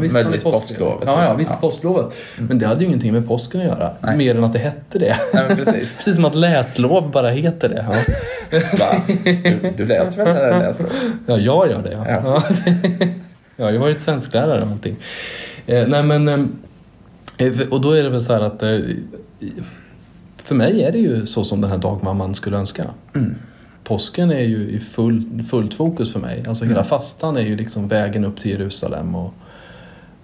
visst, 0.00 0.14
möjligtvis 0.14 0.44
påsk- 0.44 0.52
påsklovet 0.68 1.02
Ja, 1.06 1.24
ja, 1.24 1.34
visst 1.34 1.50
Ja. 1.50 1.56
påsklovet. 1.60 2.14
Men 2.38 2.58
det 2.58 2.66
hade 2.66 2.80
ju 2.80 2.86
ingenting 2.86 3.12
med 3.12 3.28
påsken 3.28 3.60
att 3.60 3.66
göra. 3.66 3.90
Nej. 4.00 4.16
Mer 4.16 4.36
än 4.36 4.44
att 4.44 4.52
det 4.52 4.58
hette 4.58 4.98
det. 4.98 5.16
Nej, 5.34 5.56
precis. 5.56 5.94
Precis 5.96 6.16
som 6.16 6.24
att 6.24 6.34
läslov 6.34 7.10
bara 7.10 7.30
heter 7.30 7.68
det. 7.68 7.86
Ja? 7.88 7.94
Du, 9.24 9.72
du 9.76 9.86
läser 9.86 10.24
väl 10.24 10.34
när 10.34 10.42
det 10.42 10.48
är 10.54 10.58
läslov? 10.58 10.90
ja 11.26 11.38
jag 11.38 11.68
gör 11.70 11.82
det. 11.82 11.92
Ja. 11.92 12.04
Ja. 12.08 12.42
Ja. 12.64 13.06
jag 13.56 13.64
har 13.64 13.72
ju 13.72 13.78
varit 13.78 14.00
svensklärare 14.00 14.62
och 14.62 14.68
allting. 14.68 14.96
Eh, 15.66 15.88
nej 15.88 16.02
men, 16.02 16.28
eh, 17.38 17.50
och 17.70 17.80
då 17.80 17.92
är 17.92 18.02
det 18.02 18.08
väl 18.10 18.24
så 18.24 18.32
här 18.32 18.40
att 18.40 18.62
eh, 18.62 18.78
för 20.36 20.54
mig 20.54 20.82
är 20.82 20.92
det 20.92 20.98
ju 20.98 21.26
så 21.26 21.44
som 21.44 21.60
den 21.60 21.70
här 21.70 21.78
dagmamman 21.78 22.34
skulle 22.34 22.56
önska. 22.56 22.84
Mm. 23.14 23.34
Påsken 23.88 24.30
är 24.30 24.42
ju 24.42 24.70
i 24.70 24.78
full, 24.78 25.42
fullt 25.50 25.74
fokus 25.74 26.12
för 26.12 26.20
mig. 26.20 26.44
Alltså 26.48 26.64
hela 26.64 26.84
fastan 26.84 27.36
är 27.36 27.40
ju 27.40 27.56
liksom 27.56 27.88
vägen 27.88 28.24
upp 28.24 28.40
till 28.40 28.50
Jerusalem 28.50 29.14
och, 29.14 29.34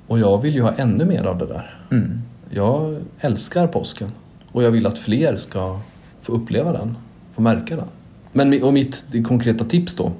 och 0.06 0.18
jag 0.18 0.42
vill 0.42 0.54
ju 0.54 0.62
ha 0.62 0.72
ännu 0.72 1.04
mer 1.04 1.24
av 1.24 1.38
det 1.38 1.46
där. 1.46 1.78
Mm. 1.90 2.20
Jag 2.50 2.96
älskar 3.18 3.66
påsken 3.66 4.10
och 4.52 4.62
jag 4.62 4.70
vill 4.70 4.86
att 4.86 4.98
fler 4.98 5.36
ska 5.36 5.80
få 6.22 6.32
uppleva 6.32 6.72
den, 6.72 6.96
få 7.34 7.42
märka 7.42 7.76
den. 7.76 7.86
Men 8.32 8.62
och 8.62 8.72
mitt 8.72 9.04
konkreta 9.26 9.64
tips 9.64 9.94
då, 9.94 10.12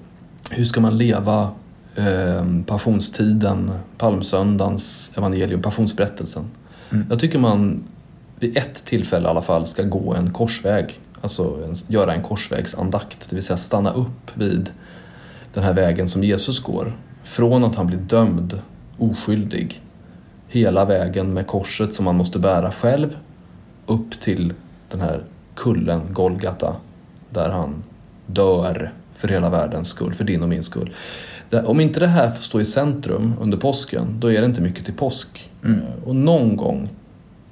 hur 0.51 0.65
ska 0.65 0.81
man 0.81 0.99
leva 0.99 1.51
eh, 1.97 2.45
passionstiden, 2.67 3.71
palmsöndagens 3.99 5.13
evangelium, 5.17 5.63
passionsberättelsen? 5.63 6.45
Mm. 6.91 7.07
Jag 7.11 7.21
tycker 7.21 7.39
man 7.39 7.85
vid 8.39 8.57
ett 8.57 8.85
tillfälle 8.85 9.27
i 9.27 9.31
alla 9.31 9.43
fall 9.43 9.67
ska 9.67 9.83
gå 9.83 10.15
en 10.15 10.33
korsväg, 10.33 11.01
alltså 11.25 11.59
en, 11.64 11.75
göra 11.88 12.14
en 12.14 12.23
korsvägsandakt, 12.23 13.31
det 13.31 13.37
vill 13.37 13.45
säga 13.45 13.57
stanna 13.57 13.93
upp 13.93 14.31
vid 14.35 14.71
den 15.54 15.64
här 15.64 15.73
vägen 15.73 16.09
som 16.09 16.25
Jesus 16.25 16.61
går. 16.61 16.97
Från 17.25 17.64
att 17.64 17.75
han 17.75 17.87
blir 17.87 17.99
dömd, 17.99 18.59
oskyldig, 18.99 19.83
hela 20.49 20.85
vägen 20.85 21.33
med 21.33 21.47
korset 21.47 21.95
som 21.95 22.04
man 22.04 22.16
måste 22.16 22.38
bära 22.38 22.73
själv 22.73 23.16
upp 23.87 24.21
till 24.21 24.52
den 24.90 25.00
här 25.00 25.25
kullen 25.54 26.00
Golgata 26.12 26.76
där 27.31 27.50
han 27.50 27.83
dör 28.26 28.93
för 29.14 29.28
hela 29.28 29.50
världens 29.50 29.88
skull, 29.88 30.14
för 30.14 30.25
din 30.25 30.43
och 30.43 30.49
min 30.49 30.62
skull. 30.62 30.95
Om 31.64 31.81
inte 31.81 32.00
det 32.00 32.07
här 32.07 32.31
får 32.31 32.43
stå 32.43 32.61
i 32.61 32.64
centrum 32.64 33.35
under 33.40 33.59
påsken, 33.59 34.16
då 34.21 34.33
är 34.33 34.40
det 34.40 34.47
inte 34.47 34.61
mycket 34.61 34.85
till 34.85 34.95
påsk. 34.95 35.50
Mm. 35.64 35.81
Och 36.04 36.16
någon 36.16 36.57
gång 36.57 36.88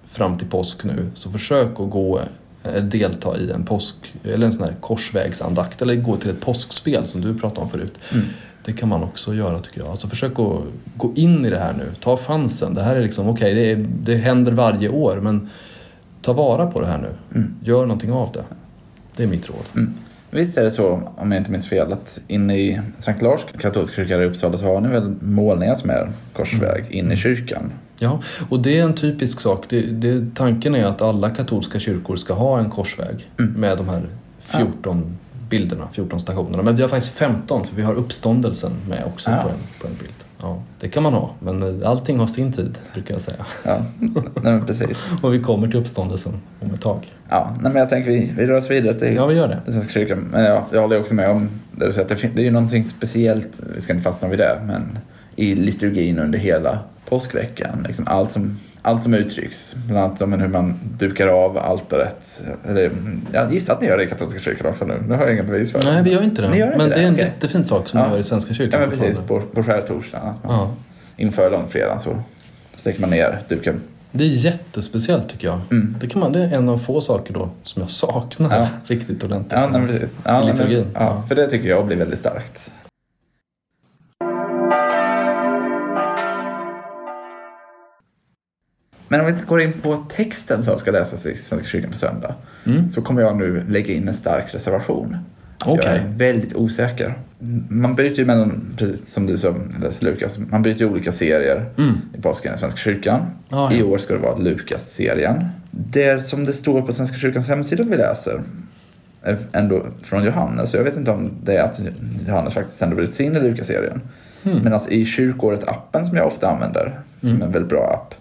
fram 0.06 0.38
till 0.38 0.48
påsk 0.48 0.84
nu, 0.84 1.10
så 1.14 1.30
försök 1.30 1.80
att 1.80 1.90
gå, 1.90 2.22
delta 2.82 3.38
i 3.38 3.50
en 3.50 3.64
påsk, 3.64 4.14
eller 4.24 4.46
en 4.46 4.52
sån 4.52 4.64
här 4.66 4.74
korsvägsandakt, 4.80 5.82
eller 5.82 5.94
gå 5.94 6.16
till 6.16 6.30
ett 6.30 6.40
påskspel 6.40 7.06
som 7.06 7.20
du 7.20 7.38
pratade 7.38 7.60
om 7.60 7.68
förut. 7.68 7.94
Mm. 8.12 8.24
Det 8.64 8.72
kan 8.72 8.88
man 8.88 9.02
också 9.02 9.34
göra 9.34 9.58
tycker 9.58 9.80
jag. 9.80 9.90
Alltså 9.90 10.08
försök 10.08 10.32
att 10.38 10.60
gå 10.96 11.12
in 11.14 11.44
i 11.44 11.50
det 11.50 11.58
här 11.58 11.72
nu. 11.72 11.84
Ta 12.00 12.16
chansen. 12.16 12.74
Det 12.74 12.82
här 12.82 12.96
är 12.96 13.00
liksom, 13.02 13.28
okej, 13.28 13.54
det, 13.54 13.70
är- 13.70 13.86
det 14.02 14.14
händer 14.16 14.52
varje 14.52 14.88
år 14.88 15.20
men 15.20 15.50
ta 16.22 16.32
vara 16.32 16.66
på 16.66 16.80
det 16.80 16.86
här 16.86 16.98
nu. 16.98 17.10
Mm. 17.38 17.54
Gör 17.64 17.80
någonting 17.82 18.12
av 18.12 18.32
det. 18.32 18.44
Det 19.16 19.22
är 19.22 19.26
mitt 19.26 19.48
råd. 19.48 19.64
Mm. 19.76 19.94
Visst 20.30 20.58
är 20.58 20.62
det 20.62 20.70
så, 20.70 21.02
om 21.16 21.32
jag 21.32 21.40
inte 21.40 21.50
minns 21.50 21.68
fel, 21.68 21.92
att 21.92 22.20
inne 22.28 22.58
i 22.58 22.80
Sankt 22.98 23.22
Lars 23.22 23.40
katolska 23.60 23.96
kyrka 23.96 24.22
i 24.22 24.24
Uppsala 24.24 24.58
så 24.58 24.64
har 24.66 24.80
ni 24.80 24.88
väl 24.88 25.14
målningar 25.20 25.74
som 25.74 25.90
är 25.90 26.10
korsväg 26.32 26.84
in 26.90 27.12
i 27.12 27.16
kyrkan? 27.16 27.70
Ja, 28.02 28.20
och 28.48 28.60
det 28.60 28.78
är 28.78 28.82
en 28.82 28.94
typisk 28.94 29.40
sak. 29.40 29.64
Det, 29.68 29.80
det, 29.80 30.34
tanken 30.34 30.74
är 30.74 30.84
att 30.84 31.02
alla 31.02 31.30
katolska 31.30 31.80
kyrkor 31.80 32.16
ska 32.16 32.34
ha 32.34 32.58
en 32.58 32.70
korsväg 32.70 33.28
Mm. 33.38 33.52
med 33.52 33.78
de 33.78 33.88
här 33.88 34.02
14 34.40 35.16
bilderna, 35.50 35.88
14 35.92 36.20
stationerna. 36.20 36.62
Men 36.62 36.76
vi 36.76 36.82
har 36.82 36.88
faktiskt 36.88 37.14
15 37.14 37.66
för 37.66 37.76
vi 37.76 37.82
har 37.82 37.94
uppståndelsen 37.94 38.72
med 38.88 39.02
också 39.06 39.30
Ja. 39.30 39.36
på, 39.42 39.48
en, 39.48 39.54
på 39.80 39.86
en 39.86 39.94
bild. 39.94 40.12
Ja, 40.40 40.62
det 40.80 40.88
kan 40.88 41.02
man 41.02 41.12
ha, 41.12 41.30
men 41.40 41.82
eh, 41.82 41.88
allting 41.90 42.18
har 42.18 42.26
sin 42.26 42.52
tid 42.52 42.78
brukar 42.94 43.14
jag 43.14 43.20
säga. 43.22 43.46
Ja, 43.62 43.84
nej 44.42 44.60
precis. 44.66 45.10
Och 45.22 45.34
vi 45.34 45.40
kommer 45.40 45.68
till 45.68 45.80
uppståndelsen 45.80 46.32
om 46.60 46.74
ett 46.74 46.80
tag. 46.80 47.12
Ja, 47.28 47.50
nej 47.62 47.72
men 47.72 47.80
jag 47.80 47.88
tänker 47.90 48.10
vi, 48.10 48.32
vi 48.36 48.46
rör 48.46 48.56
oss 48.58 48.70
vidare 48.70 48.94
till 48.98 49.14
Ja, 49.14 49.26
vi 49.26 49.34
gör 49.34 49.48
det. 49.48 49.58
den 49.64 49.74
svenska 49.74 49.92
kyrkan. 49.92 50.18
Men 50.32 50.44
ja, 50.44 50.66
jag 50.72 50.80
håller 50.82 51.00
också 51.00 51.14
med 51.14 51.30
om 51.30 51.48
det 51.72 51.86
du 51.86 51.92
säger, 51.92 52.08
det, 52.08 52.30
det 52.34 52.42
är 52.42 52.44
ju 52.44 52.50
någonting 52.50 52.84
speciellt, 52.84 53.62
vi 53.74 53.80
ska 53.80 53.92
inte 53.92 54.02
fastna 54.04 54.28
vid 54.28 54.38
det, 54.38 54.60
men 54.66 54.98
i 55.36 55.54
liturgin 55.54 56.18
under 56.18 56.38
hela 56.38 56.78
påskveckan. 57.16 57.84
Liksom 57.86 58.06
allt, 58.08 58.30
som, 58.30 58.58
allt 58.82 59.02
som 59.02 59.14
uttrycks, 59.14 59.74
bland 59.88 60.04
annat 60.04 60.22
om 60.22 60.32
hur 60.32 60.48
man 60.48 60.74
dukar 60.98 61.26
av 61.28 61.58
altaret. 61.58 62.42
Eller, 62.68 62.90
jag 63.32 63.52
gissar 63.52 63.74
att 63.74 63.80
ni 63.80 63.86
gör 63.86 63.98
det 63.98 64.04
i 64.04 64.06
katolska 64.08 64.40
kyrkan 64.40 64.66
också 64.66 64.84
nu, 64.84 65.02
nu 65.08 65.14
har 65.14 65.24
jag 65.24 65.32
inga 65.34 65.42
bevis 65.42 65.72
för 65.72 65.78
det. 65.78 65.92
Nej, 65.92 66.02
vi 66.02 66.12
gör 66.12 66.22
inte 66.22 66.42
det. 66.42 66.56
Gör 66.58 66.66
inte 66.66 66.78
men 66.78 66.88
det 66.88 66.94
är 66.94 67.02
en 67.02 67.14
okej. 67.14 67.24
jättefin 67.24 67.64
sak 67.64 67.88
som 67.88 68.00
Ja. 68.00 68.06
vi 68.06 68.12
gör 68.12 68.20
i 68.20 68.24
Svenska 68.24 68.50
Ja 68.50 68.54
kyrkan 68.54 68.80
men 68.80 68.90
precis, 68.90 69.18
på, 69.18 69.40
på 69.40 69.62
skärtorsdagen. 69.62 70.34
Ja. 70.42 70.70
Inför 71.16 71.50
långfredagen 71.50 71.98
så 72.00 72.16
sträcker 72.74 73.00
man 73.00 73.10
ner 73.10 73.42
duken. 73.48 73.80
Det 74.12 74.24
är 74.24 74.28
jättespeciellt 74.28 75.28
tycker 75.28 75.48
jag. 75.48 75.60
Mm. 75.70 75.96
Det, 76.00 76.06
kan 76.06 76.20
man, 76.20 76.32
det 76.32 76.40
är 76.44 76.52
en 76.56 76.68
av 76.68 76.78
få 76.78 77.00
saker 77.00 77.34
då 77.34 77.50
som 77.64 77.82
jag 77.82 77.90
saknar 77.90 78.58
Ja. 78.60 78.68
riktigt 78.86 79.24
ordentligt. 79.24 79.52
Ja, 79.52 79.68
nej, 79.72 79.80
men. 79.80 80.08
Ja, 80.24 80.42
I 80.42 80.46
men- 80.46 80.56
liturgin. 80.56 80.86
Ja, 80.94 81.00
Ja. 81.00 81.22
för 81.28 81.34
det 81.34 81.50
tycker 81.50 81.68
jag 81.68 81.86
blir 81.86 81.96
väldigt 81.96 82.18
starkt. 82.18 82.70
Men 89.12 89.20
om 89.20 89.26
vi 89.26 89.32
går 89.46 89.60
in 89.60 89.72
på 89.72 89.96
texten 89.96 90.64
som 90.64 90.78
ska 90.78 90.90
läsas 90.90 91.26
i 91.26 91.36
Svenska 91.36 91.68
kyrkan 91.68 91.90
på 91.90 91.96
söndag 91.96 92.34
Mm. 92.66 92.88
så 92.90 93.02
kommer 93.02 93.22
jag 93.22 93.36
nu 93.36 93.64
lägga 93.68 93.94
in 93.94 94.08
en 94.08 94.14
stark 94.14 94.54
reservation. 94.54 95.16
Jag 95.64 95.74
Okej. 95.74 95.86
är 95.90 96.02
väldigt 96.16 96.54
osäker. 96.56 97.14
Man 97.68 97.94
bryter 97.94 98.16
ju 98.18 98.24
mellan, 98.24 98.74
precis 98.76 99.12
som 99.12 99.26
du 99.26 99.38
sa, 99.38 99.54
Lukas, 100.00 100.38
man 100.50 100.62
bryter 100.62 100.80
ju 100.84 100.90
olika 100.90 101.12
serier 101.12 101.64
Mm. 101.78 101.94
i 102.18 102.20
påsken 102.20 102.54
i 102.54 102.58
Svenska 102.58 102.78
kyrkan. 102.78 103.20
Ja, 103.48 103.72
ja. 103.72 103.78
I 103.78 103.82
år 103.82 103.98
ska 103.98 104.14
det 104.14 104.20
vara 104.20 104.36
Lukas-serien. 104.38 105.44
Det 105.70 106.24
som 106.24 106.44
det 106.44 106.52
står 106.52 106.82
på 106.82 106.92
Svenska 106.92 107.16
kyrkans 107.16 107.48
hemsida 107.48 107.84
vi 107.84 107.96
läser 107.96 108.42
är 109.22 109.38
ändå 109.52 109.86
från 110.02 110.24
Johannes. 110.24 110.74
Jag 110.74 110.84
vet 110.84 110.96
inte 110.96 111.10
om 111.10 111.30
det 111.42 111.56
är 111.56 111.62
att 111.62 111.80
Johannes 112.28 112.54
faktiskt 112.54 112.82
ändå 112.82 112.96
bryts 112.96 113.20
in 113.20 113.36
i 113.36 113.40
Lukas-serien. 113.40 114.00
Hmm. 114.42 114.60
Medan 114.64 114.80
i 114.88 115.04
kyrkåret-appen 115.04 116.04
som 116.08 116.16
jag 116.16 116.26
ofta 116.26 116.48
använder, 116.50 117.00
som 117.20 117.28
Mm. 117.28 117.42
är 117.42 117.46
en 117.46 117.52
väldigt 117.52 117.70
bra 117.70 117.92
app, 117.92 118.14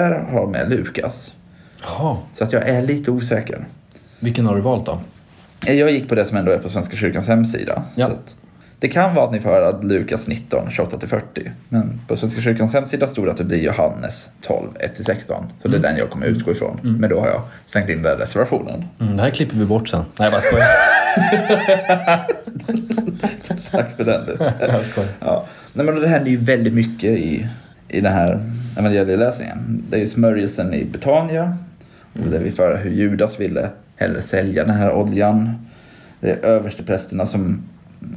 där 0.00 0.18
har 0.30 0.40
de 0.40 0.50
med 0.50 0.70
Lukas. 0.70 1.34
Jaha. 1.82 2.16
Så 2.32 2.44
att 2.44 2.52
jag 2.52 2.68
är 2.68 2.82
lite 2.82 3.10
osäker. 3.10 3.66
Vilken 4.20 4.46
har 4.46 4.54
du 4.54 4.60
valt 4.60 4.86
då? 4.86 5.00
Jag 5.66 5.90
gick 5.90 6.08
på 6.08 6.14
det 6.14 6.24
som 6.24 6.36
ändå 6.36 6.52
är 6.52 6.58
på 6.58 6.68
Svenska 6.68 6.96
kyrkans 6.96 7.28
hemsida. 7.28 7.82
Ja. 7.94 8.10
Det 8.78 8.88
kan 8.88 9.14
vara 9.14 9.24
att 9.24 9.32
ni 9.32 9.40
får 9.40 9.50
höra 9.50 9.80
Lukas 9.80 10.28
19, 10.28 10.68
28-40. 10.68 11.50
Men 11.68 12.00
på 12.08 12.16
Svenska 12.16 12.40
kyrkans 12.40 12.72
hemsida 12.74 13.08
stod 13.08 13.26
det 13.26 13.30
att 13.30 13.38
det 13.38 13.44
blir 13.44 13.58
Johannes 13.58 14.28
12, 14.40 14.68
1-16. 14.98 15.44
Så 15.58 15.68
det 15.68 15.76
är 15.76 15.80
den 15.80 15.96
jag 15.96 16.10
kommer 16.10 16.26
utgå 16.26 16.52
ifrån. 16.52 16.80
Men 16.82 17.10
då 17.10 17.20
har 17.20 17.28
jag 17.28 17.42
slängt 17.66 17.88
in 17.88 18.02
den 18.02 18.02
där 18.02 18.16
reservationen. 18.16 18.84
Mm, 19.00 19.16
det 19.16 19.22
här 19.22 19.30
klipper 19.30 19.56
vi 19.56 19.64
bort 19.64 19.88
sen. 19.88 20.04
Nej, 20.18 20.26
jag 20.26 20.32
bara 20.32 20.40
skojar. 20.40 20.66
Tack 23.70 23.96
för 23.96 24.04
den 24.04 24.26
du. 24.26 24.36
jag 24.60 24.84
skojar. 24.84 25.10
Ja. 25.20 25.46
Nej, 25.72 25.86
men 25.86 26.00
det 26.00 26.08
händer 26.08 26.30
ju 26.30 26.36
väldigt 26.36 26.74
mycket 26.74 27.10
i, 27.10 27.48
i 27.88 28.00
den 28.00 28.12
här 28.12 28.52
evangelieläsningen. 28.76 29.84
Det 29.90 29.96
är 29.96 30.00
ju 30.00 30.06
smörjelsen 30.06 30.74
i 30.74 30.84
Betania. 30.84 31.56
Och 32.12 32.30
där 32.30 32.38
vi 32.38 32.52
höra 32.58 32.76
hur 32.76 32.90
Judas 32.90 33.40
ville 33.40 33.70
hellre 33.96 34.22
sälja 34.22 34.64
den 34.64 34.74
här 34.74 34.92
oljan. 34.92 35.66
Det 36.20 36.30
är 36.30 36.36
översteprästerna 36.36 37.26
som 37.26 37.62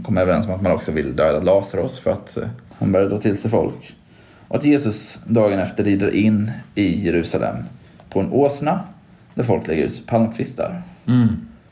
kom 0.04 0.18
överens 0.18 0.48
om 0.48 0.54
att 0.54 0.62
man 0.62 0.72
också 0.72 0.92
vill 0.92 1.16
döda 1.16 1.40
Lazarus 1.40 2.00
för 2.00 2.12
att 2.12 2.38
eh, 2.38 2.44
han 2.80 2.92
började 2.92 3.12
dra 3.12 3.22
till 3.22 3.38
sig 3.38 3.52
folk. 3.52 3.96
Och 4.48 4.56
att 4.56 4.64
Jesus 4.64 5.20
dagen 5.26 5.60
efter 5.60 5.84
rider 5.84 6.16
in 6.16 6.52
i 6.76 7.06
Jerusalem 7.06 7.56
på 8.10 8.20
en 8.20 8.32
åsna 8.32 8.84
där 9.34 9.44
folk 9.44 9.68
lägger 9.68 9.84
ut 9.84 10.08
palmkvistar. 10.08 10.82
Mm. 11.08 11.28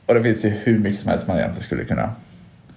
Och 0.05 0.13
det 0.13 0.23
finns 0.23 0.45
ju 0.45 0.49
hur 0.49 0.79
mycket 0.79 0.99
som 0.99 1.09
helst 1.09 1.27
man 1.27 1.37
egentligen 1.37 1.63
skulle 1.63 1.83
kunna 1.85 2.09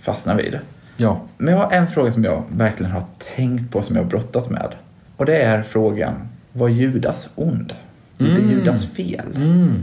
fastna 0.01 0.35
vid. 0.35 0.59
Ja. 0.97 1.21
Men 1.39 1.55
jag 1.55 1.61
har 1.61 1.73
en 1.73 1.87
fråga 1.87 2.13
som 2.13 2.25
jag 2.25 2.45
verkligen 2.53 2.93
har 2.93 3.05
tänkt 3.37 3.73
på, 3.73 3.83
som 3.83 3.97
jag 3.97 4.03
har 4.03 4.11
brottats 4.11 4.51
med. 4.51 4.75
Och 5.21 5.27
det 5.27 5.37
är 5.37 5.63
frågan, 5.63 6.29
var 6.53 6.69
Judas 6.69 7.29
ond? 7.35 7.73
Gjorde 8.19 8.33
Mm. 8.33 8.51
Judas 8.51 8.87
fel? 8.87 9.37
Mm. 9.37 9.83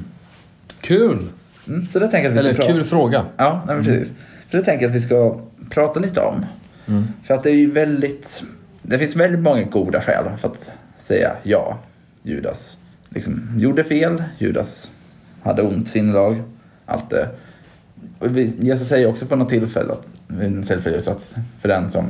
Kul! 0.82 1.20
Mm, 1.68 1.88
så 1.88 2.00
det 2.00 2.08
tänker 2.08 2.30
att 2.30 2.36
vi 2.36 2.40
Eller 2.40 2.54
prata 2.54 2.74
kul 2.74 2.84
fråga. 2.84 3.26
Ja, 3.38 3.64
nej, 3.68 3.76
men 3.76 3.86
precis. 3.86 4.08
Så 4.52 4.58
det 4.58 4.64
tänker 4.64 4.86
jag 4.86 4.90
att 4.90 4.96
vi 4.96 5.02
ska 5.02 5.40
prata 5.70 6.00
lite 6.00 6.22
om. 6.22 6.46
Mm. 6.88 7.08
För 7.24 7.34
att 7.34 7.44
det 7.44 7.50
är 7.50 7.56
ju 7.56 7.72
väldigt... 7.72 8.44
Det 8.82 9.00
finns 9.00 9.16
väldigt 9.16 9.42
många 9.42 9.64
goda 9.64 10.02
skäl 10.02 10.38
för 10.38 10.48
att 10.48 10.74
säga 10.98 11.32
ja, 11.44 11.78
Judas 12.24 12.78
liksom 13.10 13.54
gjorde 13.58 13.84
fel, 13.84 14.24
Judas 14.38 14.92
hade 15.42 15.62
ont 15.62 15.88
sinnelag, 15.88 16.44
allt 16.86 17.10
det. 17.10 17.30
Och 18.20 18.40
Jesus 18.40 18.88
säger 18.88 19.08
också 19.08 19.26
på 19.26 19.36
något 19.36 19.50
tillfälle 19.50 19.94
att, 19.94 20.08
tillfälle 20.68 20.98
att 20.98 21.38
för 21.62 21.70
den 21.70 21.90
som 21.90 22.06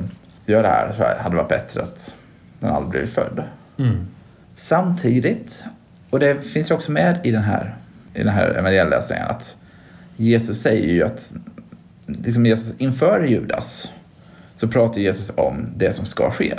gör 0.45 0.63
det 0.63 0.69
här 0.69 0.91
så 0.91 1.03
hade 1.03 1.35
det 1.35 1.41
varit 1.41 1.49
bättre 1.49 1.81
att 1.81 2.17
den 2.59 2.69
aldrig 2.69 2.89
blivit 2.89 3.09
född. 3.09 3.43
Mm. 3.77 4.07
Samtidigt, 4.55 5.63
och 6.09 6.19
det 6.19 6.41
finns 6.41 6.71
ju 6.71 6.75
också 6.75 6.91
med 6.91 7.19
i 7.23 7.31
den 7.31 7.43
här, 7.43 7.77
i 8.13 8.19
den 8.19 8.33
här 8.33 8.47
evangelieläsningen, 8.49 9.27
att 9.27 9.57
Jesus 10.15 10.61
säger 10.61 10.93
ju 10.93 11.03
att 11.03 11.33
liksom 12.05 12.45
Jesus, 12.45 12.75
inför 12.77 13.23
Judas 13.23 13.93
så 14.55 14.67
pratar 14.67 15.01
Jesus 15.01 15.31
om 15.37 15.65
det 15.75 15.93
som 15.93 16.05
ska 16.05 16.31
ske. 16.31 16.53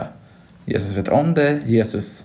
Jesus 0.64 0.96
vet 0.96 1.08
om 1.08 1.34
det, 1.34 1.60
Jesus 1.66 2.24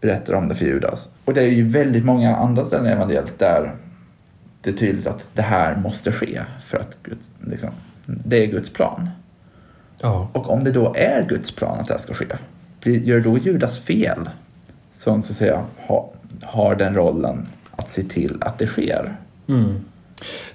berättar 0.00 0.34
om 0.34 0.48
det 0.48 0.54
för 0.54 0.64
Judas. 0.64 1.08
Och 1.24 1.34
det 1.34 1.42
är 1.42 1.48
ju 1.48 1.62
väldigt 1.62 2.04
många 2.04 2.36
andra 2.36 2.64
ställen 2.64 2.86
i 2.86 2.90
evangeliet 2.90 3.38
där 3.38 3.74
det 4.60 4.70
är 4.70 4.74
tydligt 4.74 5.06
att 5.06 5.30
det 5.34 5.42
här 5.42 5.76
måste 5.76 6.12
ske 6.12 6.42
för 6.64 6.78
att 6.78 6.98
Guds, 7.02 7.30
liksom, 7.46 7.70
det 8.06 8.36
är 8.36 8.46
Guds 8.46 8.70
plan. 8.70 9.10
Ja. 9.98 10.28
Och 10.32 10.50
om 10.50 10.64
det 10.64 10.72
då 10.72 10.94
är 10.96 11.26
Guds 11.28 11.50
plan 11.50 11.80
att 11.80 11.86
det 11.86 11.94
här 11.94 11.98
ska 11.98 12.14
ske, 12.14 12.26
gör 12.84 13.20
då 13.20 13.38
Judas 13.38 13.78
fel? 13.78 14.28
Som 14.92 15.22
så 15.22 15.32
att 15.32 15.36
säga 15.36 15.64
ha, 15.76 16.10
har 16.42 16.74
den 16.76 16.94
rollen 16.94 17.46
att 17.76 17.88
se 17.88 18.02
till 18.02 18.36
att 18.40 18.58
det 18.58 18.66
sker. 18.66 19.16
Mm. 19.48 19.74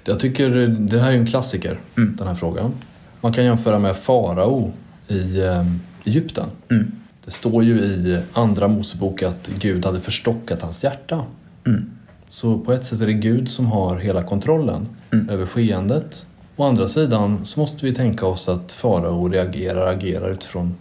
Jag 0.04 0.20
tycker 0.20 0.50
det 0.66 1.00
här 1.00 1.12
är 1.12 1.16
en 1.16 1.26
klassiker, 1.26 1.78
Mm. 1.96 2.16
den 2.18 2.26
här 2.26 2.34
frågan. 2.34 2.72
Man 3.20 3.32
kan 3.32 3.44
jämföra 3.44 3.78
med 3.78 3.96
farao 3.96 4.72
i 5.08 5.40
eh, 5.40 5.66
Egypten. 6.04 6.46
Mm. 6.70 6.92
Det 7.24 7.30
står 7.30 7.64
ju 7.64 7.78
i 7.80 8.20
Andra 8.32 8.68
Mosebok 8.68 9.22
att 9.22 9.48
Gud 9.58 9.84
hade 9.84 10.00
förstockat 10.00 10.62
hans 10.62 10.84
hjärta. 10.84 11.22
Mm. 11.66 11.90
Så 12.28 12.58
på 12.58 12.72
ett 12.72 12.86
sätt 12.86 13.00
är 13.00 13.06
det 13.06 13.12
Gud 13.12 13.50
som 13.50 13.66
har 13.66 13.98
hela 13.98 14.22
kontrollen 14.22 14.88
Mm. 15.12 15.28
över 15.28 15.46
skeendet. 15.46 16.26
Å 16.56 16.64
andra 16.64 16.88
sidan 16.88 17.44
så 17.44 17.60
måste 17.60 17.86
vi 17.86 17.94
tänka 17.94 18.26
oss 18.26 18.48
att 18.48 18.72
farao 18.72 19.28
reagerar 19.28 19.86
agerar 19.92 20.30
utifrån 20.30 20.74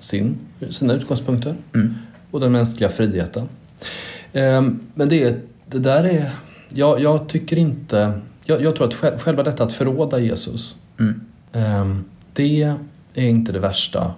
sin, 0.00 0.36
sina 0.70 0.94
utgångspunkter 0.94 1.54
Mm. 1.74 1.94
och 2.30 2.40
den 2.40 2.52
mänskliga 2.52 2.90
friheten. 2.90 3.48
Ehm, 4.32 4.80
Men 4.94 5.08
det, 5.08 5.36
det 5.66 5.78
där 5.78 6.04
är... 6.04 6.30
Jag, 6.68 7.00
jag 7.00 7.28
tycker 7.28 7.58
inte... 7.58 8.20
Jag, 8.44 8.62
jag 8.62 8.76
tror 8.76 8.86
att 8.86 8.94
själ- 8.94 9.18
själva 9.18 9.42
detta 9.42 9.64
att 9.64 9.72
förråda 9.72 10.18
Jesus, 10.20 10.76
Mm. 11.00 11.20
ehm, 11.52 12.04
det 12.32 12.62
är 13.14 13.28
inte 13.28 13.52
det 13.52 13.58
värsta 13.58 14.12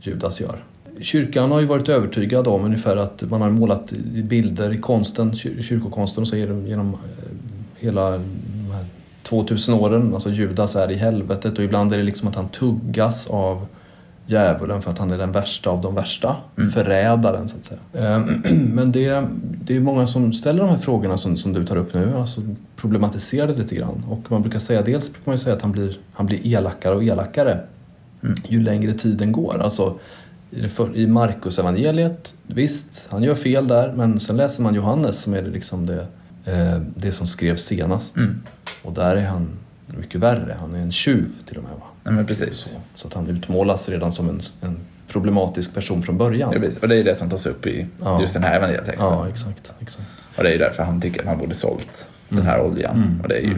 Judas 0.00 0.40
gör. 0.40 0.64
Kyrkan 1.00 1.50
har 1.50 1.60
ju 1.60 1.66
varit 1.66 1.88
övertygad 1.88 2.46
om 2.46 2.64
ungefär 2.64 2.96
att 2.96 3.22
man 3.30 3.40
har 3.40 3.50
målat 3.50 3.92
bilder 4.24 4.72
i 4.72 4.78
konsten, 4.78 5.32
kyr- 5.32 5.62
kyrkokonsten 5.62 6.22
och 6.22 6.28
så 6.28 6.36
genom, 6.36 6.66
genom 6.66 6.88
eh, 6.88 6.98
hela 7.76 8.10
de 8.10 8.70
här 8.72 8.86
2000 9.22 9.74
åren. 9.74 10.14
Alltså 10.14 10.30
Judas 10.30 10.76
är 10.76 10.90
i 10.90 10.94
helvetet 10.94 11.58
och 11.58 11.64
ibland 11.64 11.92
är 11.92 11.96
det 11.98 12.02
liksom 12.02 12.28
att 12.28 12.34
han 12.34 12.48
tuggas 12.48 13.26
av 13.26 13.66
djävulen 14.30 14.82
för 14.82 14.90
att 14.90 14.98
han 14.98 15.10
är 15.10 15.18
den 15.18 15.32
värsta 15.32 15.70
av 15.70 15.80
de 15.80 15.94
värsta. 15.94 16.36
Mm. 16.58 16.70
Förrädaren 16.70 17.48
så 17.48 17.56
att 17.56 17.64
säga. 17.64 17.80
Eh, 17.92 18.24
Men 18.52 18.92
det, 18.92 19.24
det 19.64 19.76
är 19.76 19.80
många 19.80 20.06
som 20.06 20.32
ställer 20.32 20.60
de 20.60 20.68
här 20.68 20.78
frågorna 20.78 21.16
som, 21.16 21.36
som 21.36 21.52
du 21.52 21.66
tar 21.66 21.76
upp 21.76 21.94
nu, 21.94 22.16
alltså 22.16 22.40
problematiserar 22.76 23.46
det 23.46 23.56
lite 23.56 23.74
grann. 23.74 24.04
Och 24.08 24.30
man 24.30 24.42
brukar 24.42 24.58
säga, 24.58 24.82
dels 24.82 25.12
brukar 25.12 25.32
man 25.32 25.38
säga 25.38 25.56
att 25.56 25.62
han 25.62 25.72
blir, 25.72 25.98
han 26.12 26.26
blir 26.26 26.46
elakare 26.46 26.94
och 26.94 27.04
elakare 27.04 27.60
Mm. 28.22 28.34
ju 28.48 28.62
längre 28.62 28.92
tiden 28.92 29.32
går. 29.32 29.58
Alltså, 29.58 29.98
I 30.94 31.06
Markus 31.06 31.58
evangeliet, 31.58 32.34
visst, 32.46 33.06
han 33.08 33.22
gör 33.22 33.34
fel 33.34 33.68
där, 33.68 33.92
men 33.92 34.20
sen 34.20 34.36
läser 34.36 34.62
man 34.62 34.74
Johannes 34.74 35.22
som 35.22 35.34
är 35.34 35.42
det, 35.42 35.50
liksom 35.50 35.86
det, 35.86 36.06
eh, 36.44 36.80
det 36.96 37.12
som 37.12 37.26
skrevs 37.26 37.62
senast. 37.62 38.16
Mm. 38.16 38.42
Och 38.82 38.92
där 38.92 39.16
är 39.16 39.26
han 39.26 39.48
mycket 39.86 40.20
värre. 40.20 40.56
Han 40.60 40.74
är 40.74 40.78
en 40.78 40.92
tjuv 40.92 41.28
till 41.48 41.56
och 41.56 41.62
med. 41.62 41.72
Va? 41.72 41.86
Nej, 42.04 42.14
men 42.14 42.26
precis. 42.26 42.56
Så, 42.58 42.70
så 42.94 43.08
att 43.08 43.14
han 43.14 43.26
utmålas 43.28 43.88
redan 43.88 44.12
som 44.12 44.28
en, 44.28 44.40
en 44.60 44.76
problematisk 45.08 45.74
person 45.74 46.02
från 46.02 46.18
början. 46.18 46.52
Ja. 46.62 46.68
Och 46.82 46.88
det 46.88 46.96
är 46.96 47.04
det 47.04 47.14
som 47.14 47.30
tas 47.30 47.46
upp 47.46 47.66
i 47.66 47.86
Ja. 48.02 48.20
just 48.20 48.34
den 48.34 48.42
här 48.42 48.56
evangelietexten. 48.56 49.06
Ja, 49.12 49.28
exakt. 49.28 49.72
exakt. 49.80 50.08
Och 50.36 50.42
det 50.44 50.54
är 50.54 50.58
därför 50.58 50.82
han 50.82 51.00
tycker 51.00 51.20
att 51.20 51.26
han 51.26 51.38
borde 51.38 51.54
sålt 51.54 52.08
den 52.28 52.46
här 52.46 52.62
oljan. 52.62 53.20
Och 53.22 53.28
det 53.28 53.36
är 53.36 53.42
ju 53.42 53.56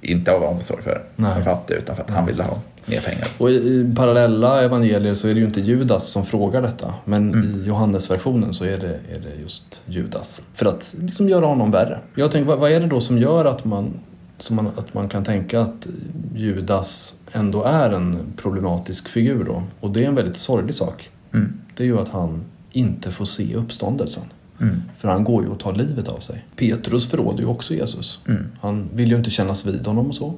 inte 0.00 0.32
av 0.32 0.42
omsorg 0.42 0.82
för 0.82 1.02
Nej. 1.16 1.34
den 1.34 1.44
fattiga 1.44 1.78
utan 1.78 1.96
för 1.96 2.02
att 2.02 2.10
han 2.10 2.26
ville 2.26 2.42
ha 2.42 2.58
mer 2.86 3.00
pengar. 3.00 3.28
Och 3.38 3.50
i, 3.50 3.54
i 3.54 3.94
parallella 3.96 4.62
evangelier 4.62 5.14
så 5.14 5.28
är 5.28 5.34
det 5.34 5.40
ju 5.40 5.46
inte 5.46 5.60
Judas 5.60 6.08
som 6.08 6.26
frågar 6.26 6.62
detta. 6.62 6.94
Men 7.04 7.44
i 7.64 7.66
Johannesversionen 7.68 8.54
så 8.54 8.64
är 8.64 8.78
det, 8.78 8.94
är 9.14 9.20
det 9.20 9.42
just 9.42 9.80
Judas. 9.86 10.42
För 10.54 10.66
att 10.66 10.94
liksom 11.00 11.28
göra 11.28 11.46
honom 11.46 11.70
värre. 11.70 11.98
Jag 12.14 12.30
tänker, 12.30 12.48
vad, 12.48 12.58
vad 12.58 12.70
är 12.72 12.80
det 12.80 12.86
då 12.86 13.00
som 13.00 13.18
gör 13.18 13.44
att 13.44 13.64
man, 13.64 14.00
som 14.38 14.56
man, 14.56 14.66
att 14.66 14.94
man 14.94 15.08
kan 15.08 15.24
tänka 15.24 15.60
att 15.60 15.86
Judas 16.34 17.14
ändå 17.32 17.62
är 17.62 17.90
en 17.90 18.18
problematisk 18.36 19.08
figur 19.08 19.44
då? 19.44 19.62
Och 19.80 19.90
det 19.90 20.04
är 20.04 20.08
en 20.08 20.14
väldigt 20.14 20.36
sorglig 20.36 20.74
sak. 20.74 21.10
Mm. 21.32 21.52
Det 21.76 21.82
är 21.82 21.86
ju 21.86 21.98
att 21.98 22.08
han 22.08 22.44
inte 22.72 23.10
får 23.10 23.24
se 23.24 23.54
uppståndelsen. 23.54 24.22
Mm. 24.60 24.82
För 24.98 25.08
han 25.08 25.24
går 25.24 25.42
ju 25.42 25.48
och 25.48 25.58
tar 25.58 25.72
livet 25.72 26.08
av 26.08 26.18
sig. 26.18 26.44
Petrus 26.56 27.10
förråder 27.10 27.40
ju 27.40 27.46
också 27.46 27.74
Jesus. 27.74 28.20
Mm. 28.28 28.46
Han 28.60 28.88
vill 28.94 29.10
ju 29.10 29.16
inte 29.16 29.30
kännas 29.30 29.66
vid 29.66 29.86
honom 29.86 30.08
och 30.08 30.14
så. 30.14 30.34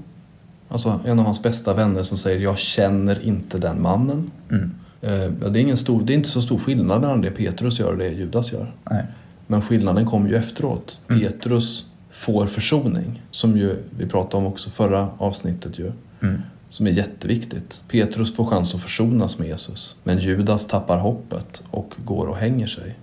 Alltså 0.69 1.01
en 1.05 1.19
av 1.19 1.25
hans 1.25 1.43
bästa 1.43 1.75
vänner 1.75 2.03
som 2.03 2.17
säger 2.17 2.41
jag 2.41 2.59
känner 2.59 3.25
inte 3.25 3.59
den 3.59 3.83
mannen. 3.83 4.31
Mm. 4.51 4.71
Eh, 5.01 5.51
det, 5.51 5.59
är 5.59 5.63
ingen 5.63 5.77
stor, 5.77 6.03
det 6.03 6.13
är 6.13 6.15
inte 6.15 6.29
så 6.29 6.43
stor 6.43 6.59
skillnad 6.59 7.01
mellan 7.01 7.21
det 7.21 7.31
Petrus 7.31 7.81
gör 7.81 7.93
och 7.93 7.99
det 7.99 8.09
Judas 8.09 8.53
gör. 8.53 8.75
Nej. 8.91 9.05
Men 9.47 9.63
skillnaden 9.63 10.07
kommer 10.07 10.29
ju 10.29 10.37
efteråt. 10.37 10.99
Petrus 11.07 11.85
får 12.17 12.47
försoning, 12.47 13.23
som 13.31 13.59
ju 13.59 13.77
vi 13.99 14.07
pratade 14.07 14.37
om 14.37 14.53
också 14.53 14.71
förra 14.71 15.09
avsnittet 15.19 15.79
ju. 15.79 15.93
Mm. 16.23 16.43
Som 16.71 16.87
är 16.87 16.91
jätteviktigt. 16.91 17.81
Petrus 17.89 18.37
får 18.37 18.45
chans 18.45 18.75
att 18.75 18.83
försonas 18.83 19.39
med 19.39 19.49
Jesus. 19.49 19.97
Men 20.05 20.19
Judas 20.19 20.67
tappar 20.67 20.99
hoppet 20.99 21.63
och 21.71 21.95
går 22.05 22.27
och 22.27 22.37
hänger 22.37 22.67
sig. 22.67 22.99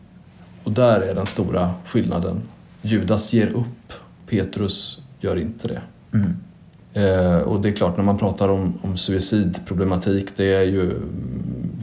Och 0.63 0.71
där 0.71 1.01
är 1.01 1.15
den 1.15 1.25
stora 1.25 1.73
skillnaden. 1.85 2.41
Judas 2.81 3.33
ger 3.33 3.47
upp. 3.47 3.93
Petrus 4.27 5.01
gör 5.19 5.37
inte 5.37 5.67
det. 5.67 5.81
Mm. 6.13 6.33
Eh, 6.93 7.37
och 7.37 7.61
det 7.61 7.69
är 7.69 7.73
klart, 7.73 7.97
när 7.97 8.03
man 8.03 8.17
pratar 8.17 8.49
om, 8.49 8.73
om 8.81 8.97
suicidproblematik, 8.97 10.27
det 10.35 10.53
är 10.53 10.63
ju, 10.63 10.93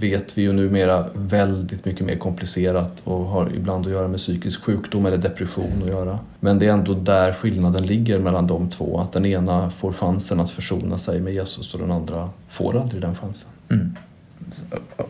vet 0.01 0.39
vi 0.39 0.43
ju 0.43 0.53
numera, 0.53 1.07
väldigt 1.15 1.85
mycket 1.85 2.07
mer 2.07 2.17
komplicerat 2.17 2.93
och 3.05 3.25
har 3.25 3.53
ibland 3.55 3.87
att 3.87 3.93
göra 3.93 4.09
med 4.09 4.19
psykisk 4.19 4.65
sjukdom 4.65 5.07
eller 5.07 5.19
depression 5.19 5.83
att 5.83 5.89
göra. 5.89 6.19
Men 6.41 6.59
det 6.59 6.67
är 6.67 6.73
ändå 6.73 6.95
där 6.95 7.33
skillnaden 7.33 7.87
ligger 7.87 8.19
mellan 8.19 8.47
de 8.47 8.69
två, 8.69 9.01
att 9.01 9.13
den 9.13 9.27
ena 9.27 9.71
får 9.71 9.93
chansen 9.93 10.41
att 10.41 10.51
försona 10.51 10.99
sig 10.99 11.21
med 11.21 11.35
Jesus 11.35 11.75
och 11.75 11.81
den 11.81 11.91
andra 11.91 12.31
får 12.49 12.81
aldrig 12.81 13.03
den 13.03 13.15
chansen. 13.15 13.51
Mm. 13.71 13.95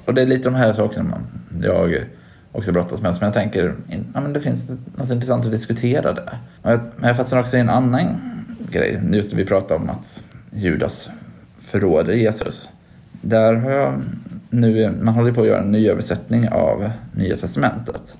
Och 0.04 0.14
det 0.14 0.22
är 0.22 0.26
lite 0.26 0.42
de 0.42 0.54
här 0.54 0.72
sakerna 0.72 1.10
man, 1.10 1.62
jag 1.62 2.04
också 2.52 2.72
brottas 2.72 3.02
med. 3.02 3.14
Som 3.14 3.24
jag 3.24 3.34
tänker, 3.34 3.74
ja, 4.14 4.20
men 4.20 4.32
det 4.32 4.40
finns 4.40 4.70
något 4.96 5.10
intressant 5.10 5.44
att 5.44 5.52
diskutera 5.52 6.12
där. 6.12 6.38
Men 6.62 6.72
jag, 6.72 6.80
men 6.96 7.08
jag 7.08 7.16
fastnar 7.16 7.40
också 7.40 7.56
i 7.56 7.60
en 7.60 7.68
annan 7.68 8.29
grej. 8.70 9.00
Just 9.12 9.30
det 9.30 9.36
vi 9.36 9.44
pratade 9.44 9.80
om 9.80 9.90
att 9.90 10.24
Judas 10.52 11.10
förråder 11.58 12.12
Jesus. 12.12 12.68
Där 13.22 13.54
har 13.54 13.70
jag 13.70 14.02
nu, 14.50 14.90
man 15.00 15.14
håller 15.14 15.32
på 15.32 15.40
att 15.40 15.46
göra 15.46 15.60
en 15.60 15.72
ny 15.72 15.88
översättning 15.88 16.48
av 16.48 16.90
Nya 17.12 17.36
Testamentet. 17.36 18.18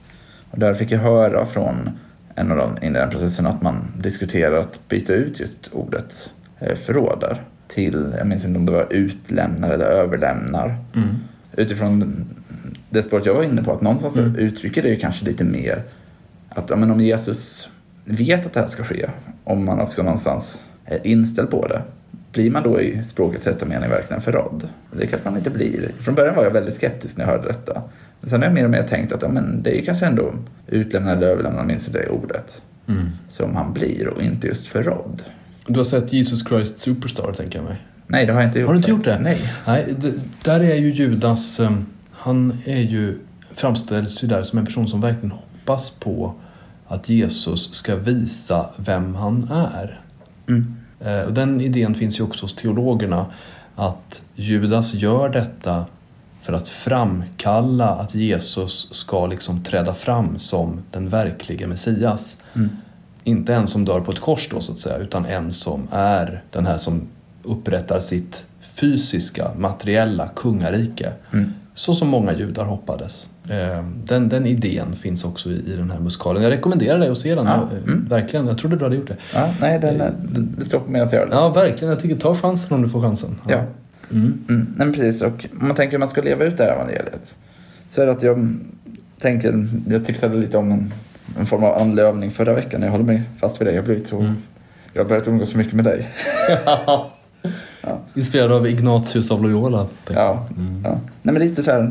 Och 0.50 0.58
där 0.58 0.74
fick 0.74 0.90
jag 0.90 0.98
höra 0.98 1.46
från 1.46 1.90
en 2.34 2.50
av 2.50 2.56
dem 2.56 2.78
i 2.82 2.88
den 2.88 3.10
processen 3.10 3.46
att 3.46 3.62
man 3.62 3.76
diskuterar 3.98 4.60
att 4.60 4.80
byta 4.88 5.12
ut 5.12 5.40
just 5.40 5.68
ordet 5.72 6.32
eh, 6.58 6.74
förråder 6.74 7.40
till, 7.68 8.14
jag 8.18 8.26
minns 8.26 8.44
inte 8.44 8.58
om 8.58 8.66
det 8.66 8.72
var 8.72 8.86
utlämnar 8.90 9.70
eller 9.70 9.84
överlämnar. 9.84 10.76
Utifrån 11.56 12.24
det 12.90 13.02
spåret 13.02 13.26
jag 13.26 13.34
var 13.34 13.42
inne 13.42 13.64
på, 13.64 13.72
att 13.72 13.80
någonstans 13.80 14.14
så 14.14 14.22
uttrycker 14.22 14.82
det 14.82 14.88
ju 14.88 14.96
kanske 14.96 15.24
lite 15.24 15.44
mer 15.44 15.82
att 16.48 16.70
ja, 16.70 16.76
men 16.76 16.90
om 16.90 17.00
Jesus 17.00 17.68
vet 18.04 18.46
att 18.46 18.52
det 18.52 18.60
här 18.60 18.66
ska 18.66 18.84
ske, 18.84 19.10
om 19.50 19.64
man 19.64 19.80
också 19.80 20.02
någonstans 20.02 20.60
är 20.84 21.06
inställd 21.06 21.50
på 21.50 21.66
det, 21.66 21.82
blir 22.32 22.50
man 22.50 22.62
då 22.62 22.80
i 22.80 23.02
språkets 23.02 23.46
rätta 23.46 23.66
mening 23.66 23.90
verkligen 23.90 24.22
förrådd? 24.22 24.68
Det 24.92 25.06
kanske 25.06 25.30
man 25.30 25.38
inte 25.38 25.50
blir. 25.50 25.90
Från 26.00 26.14
början 26.14 26.34
var 26.34 26.44
jag 26.44 26.50
väldigt 26.50 26.74
skeptisk 26.74 27.16
när 27.16 27.24
jag 27.24 27.32
hörde 27.32 27.48
detta. 27.48 27.82
Men 28.20 28.30
sen 28.30 28.40
har 28.40 28.46
jag 28.46 28.54
mer 28.54 28.64
och 28.64 28.70
mer 28.70 28.82
tänkt 28.82 29.12
att 29.12 29.22
ja, 29.22 29.28
men 29.28 29.62
det 29.62 29.80
är 29.80 29.84
kanske 29.84 30.06
ändå 30.06 30.34
utlämnad 30.66 31.16
eller 31.16 31.26
överlämnad, 31.26 31.66
minns 31.66 31.86
inte 31.86 31.98
det 31.98 32.08
ordet, 32.08 32.62
som 33.28 33.56
han 33.56 33.72
blir 33.72 34.08
och 34.08 34.22
inte 34.22 34.46
just 34.46 34.66
förrådd. 34.66 35.22
Du 35.66 35.78
har 35.78 35.84
sett 35.84 36.12
Jesus 36.12 36.48
Christ 36.48 36.78
Superstar, 36.78 37.32
tänker 37.32 37.58
jag 37.58 37.64
mig. 37.64 37.76
Nej, 38.06 38.26
det 38.26 38.32
har 38.32 38.40
jag 38.40 38.48
inte 38.48 38.58
gjort. 38.58 38.66
Har 38.66 38.74
du 38.74 38.78
inte 38.78 38.90
gjort 38.90 39.04
det? 39.04 39.18
Nej. 39.18 39.52
Nej, 39.66 39.94
det, 39.98 40.12
där 40.42 40.60
är 40.60 40.74
ju 40.74 40.92
Judas, 40.92 41.60
eh, 41.60 41.70
han 42.12 42.58
är 42.64 42.80
ju, 42.80 43.18
framställs 43.54 44.24
ju 44.24 44.28
där 44.28 44.42
som 44.42 44.58
en 44.58 44.66
person 44.66 44.88
som 44.88 45.00
verkligen 45.00 45.30
hoppas 45.30 45.90
på 45.90 46.34
att 46.90 47.08
Jesus 47.08 47.74
ska 47.74 47.96
visa 47.96 48.66
vem 48.76 49.14
han 49.14 49.48
är. 49.52 50.00
Mm. 50.48 50.76
Eh, 51.00 51.20
Och 51.20 51.32
den 51.32 51.60
idén 51.60 51.94
finns 51.94 52.18
ju 52.20 52.24
också 52.24 52.44
hos 52.44 52.56
teologerna, 52.56 53.26
att 53.76 54.22
Judas 54.34 54.94
gör 54.94 55.28
detta 55.28 55.84
för 56.42 56.52
att 56.52 56.68
framkalla 56.68 57.88
att 57.88 58.14
Jesus 58.14 58.94
ska 58.94 59.26
liksom 59.26 59.62
träda 59.62 59.94
fram 59.94 60.38
som 60.38 60.82
den 60.90 61.08
verkliga 61.08 61.66
Messias. 61.66 62.36
Mm. 62.54 62.68
Inte 63.24 63.54
en 63.54 63.66
som 63.66 63.84
dör 63.84 64.00
på 64.00 64.12
ett 64.12 64.20
kors 64.20 64.48
då 64.50 64.60
så 64.60 64.72
att 64.72 64.78
säga, 64.78 64.96
utan 64.96 65.24
en 65.26 65.52
som 65.52 65.88
är 65.90 66.42
den 66.50 66.66
här 66.66 66.78
som 66.78 67.02
upprättar 67.42 68.00
sitt 68.00 68.44
fysiska, 68.74 69.50
materiella 69.58 70.28
kungarike. 70.28 71.12
Mm. 71.32 71.52
Så 71.74 71.94
som 71.94 72.08
många 72.08 72.32
judar 72.32 72.64
hoppades. 72.64 73.28
Eh, 73.50 73.84
Den, 74.04 74.28
den 74.28 74.46
idén 74.46 74.96
finns 74.96 75.24
också 75.24 75.50
i, 75.50 75.72
i 75.72 75.76
den 75.76 75.90
här 75.90 76.00
musikalen. 76.00 76.42
Jag 76.42 76.50
rekommenderar 76.50 76.98
dig 76.98 77.08
att 77.10 77.18
se 77.18 77.34
den. 77.34 77.46
Ja, 77.46 77.54
Eh, 77.54 77.82
mm. 77.92 78.06
Verkligen, 78.08 78.46
jag 78.46 78.58
trodde 78.58 78.76
du 78.76 78.84
hade 78.84 78.96
gjort 78.96 79.08
det. 79.08 79.16
Ja, 79.34 79.54
nej, 79.60 79.78
den, 79.78 80.00
är- 80.00 80.14
det 80.58 80.64
står 80.64 80.80
på 80.80 80.90
min 80.90 81.02
att 81.02 81.12
göra 81.12 81.26
det. 81.26 81.34
Ja, 81.34 81.48
verkligen. 81.48 81.90
Jag 81.90 82.00
tycker 82.02 82.16
ta 82.16 82.34
chansen 82.34 82.74
om 82.74 82.82
du 82.82 82.88
får 82.88 83.00
chansen. 83.02 83.40
Ja. 83.48 83.62
Mm. 84.12 84.38
Mm, 84.48 84.74
nej, 84.76 84.92
precis. 84.92 85.22
Och 85.22 85.46
om 85.60 85.66
man 85.66 85.76
tänker 85.76 85.92
hur 85.92 85.98
man 85.98 86.08
ska 86.08 86.22
leva 86.22 86.44
ut 86.44 86.56
det 86.56 86.64
här 86.64 86.72
evangeliet. 86.72 87.36
Så 87.88 88.02
är 88.02 88.06
det 88.06 88.12
att 88.12 88.22
jag 88.22 88.56
tänker, 89.20 89.66
jag 89.88 90.04
tipsade 90.04 90.36
lite 90.36 90.58
om 90.58 90.70
en, 90.72 90.92
en 91.38 91.46
form 91.46 91.64
av 91.64 91.78
andlig 91.82 92.02
övning 92.02 92.30
förra 92.30 92.52
veckan. 92.54 92.82
Jag 92.82 92.90
håller 92.90 93.04
mig 93.04 93.22
fast 93.40 93.60
vid 93.60 93.68
det. 93.68 93.74
Jag 93.74 93.84
blivit 93.84 94.06
så, 94.06 94.18
Mm. 94.20 94.32
jag 94.92 95.02
har 95.02 95.08
börjat 95.08 95.28
umgås 95.28 95.50
så 95.50 95.58
mycket 95.58 95.72
med 95.74 95.84
dig. 95.84 96.08
Ja. 97.82 97.98
Inspirerad 98.14 98.52
av 98.52 98.66
Ignatius 98.68 99.30
av 99.30 99.42
Loyola. 99.42 99.86
Ja, 100.08 100.46
Mm. 100.56 100.82
ja. 100.84 100.90
Nej, 101.22 101.32
men 101.32 101.42
lite 101.42 101.62
så 101.62 101.70
här, 101.70 101.90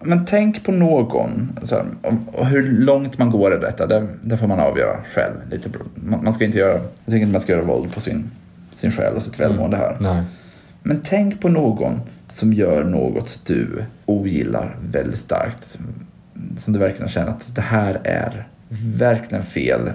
men 0.00 0.26
tänk 0.26 0.64
på 0.64 0.72
någon, 0.72 1.58
så 1.62 1.74
här, 1.74 1.84
och 2.32 2.46
hur 2.46 2.78
långt 2.78 3.18
man 3.18 3.30
går 3.30 3.54
i 3.56 3.58
detta, 3.60 3.86
det, 3.86 4.06
det 4.22 4.36
får 4.36 4.46
man 4.46 4.60
avgöra 4.60 4.96
själv. 5.14 5.34
Lite, 5.50 5.70
man, 5.94 6.24
man 6.24 6.32
ska 6.32 6.44
inte 6.44 6.58
göra, 6.58 6.72
jag 6.72 6.84
tycker 7.06 7.16
inte 7.18 7.32
man 7.32 7.40
ska 7.40 7.52
göra 7.52 7.64
våld 7.64 7.94
på 7.94 8.00
sin, 8.00 8.30
sin 8.76 8.92
själ 8.92 9.14
och 9.14 9.22
sitt 9.22 9.40
välmående 9.40 9.76
här. 9.76 9.96
Nej. 10.00 10.22
Men 10.82 11.00
tänk 11.04 11.40
på 11.40 11.48
någon 11.48 12.00
som 12.30 12.52
gör 12.52 12.84
något 12.84 13.40
du 13.46 13.84
ogillar 14.06 14.76
väldigt 14.90 15.18
starkt. 15.18 15.78
Som, 16.58 16.72
du 16.72 16.78
verkligen 16.78 17.08
känner 17.08 17.28
att 17.28 17.54
det 17.54 17.60
här 17.60 18.00
är 18.04 18.46
verkligen 18.98 19.44
fel. 19.44 19.90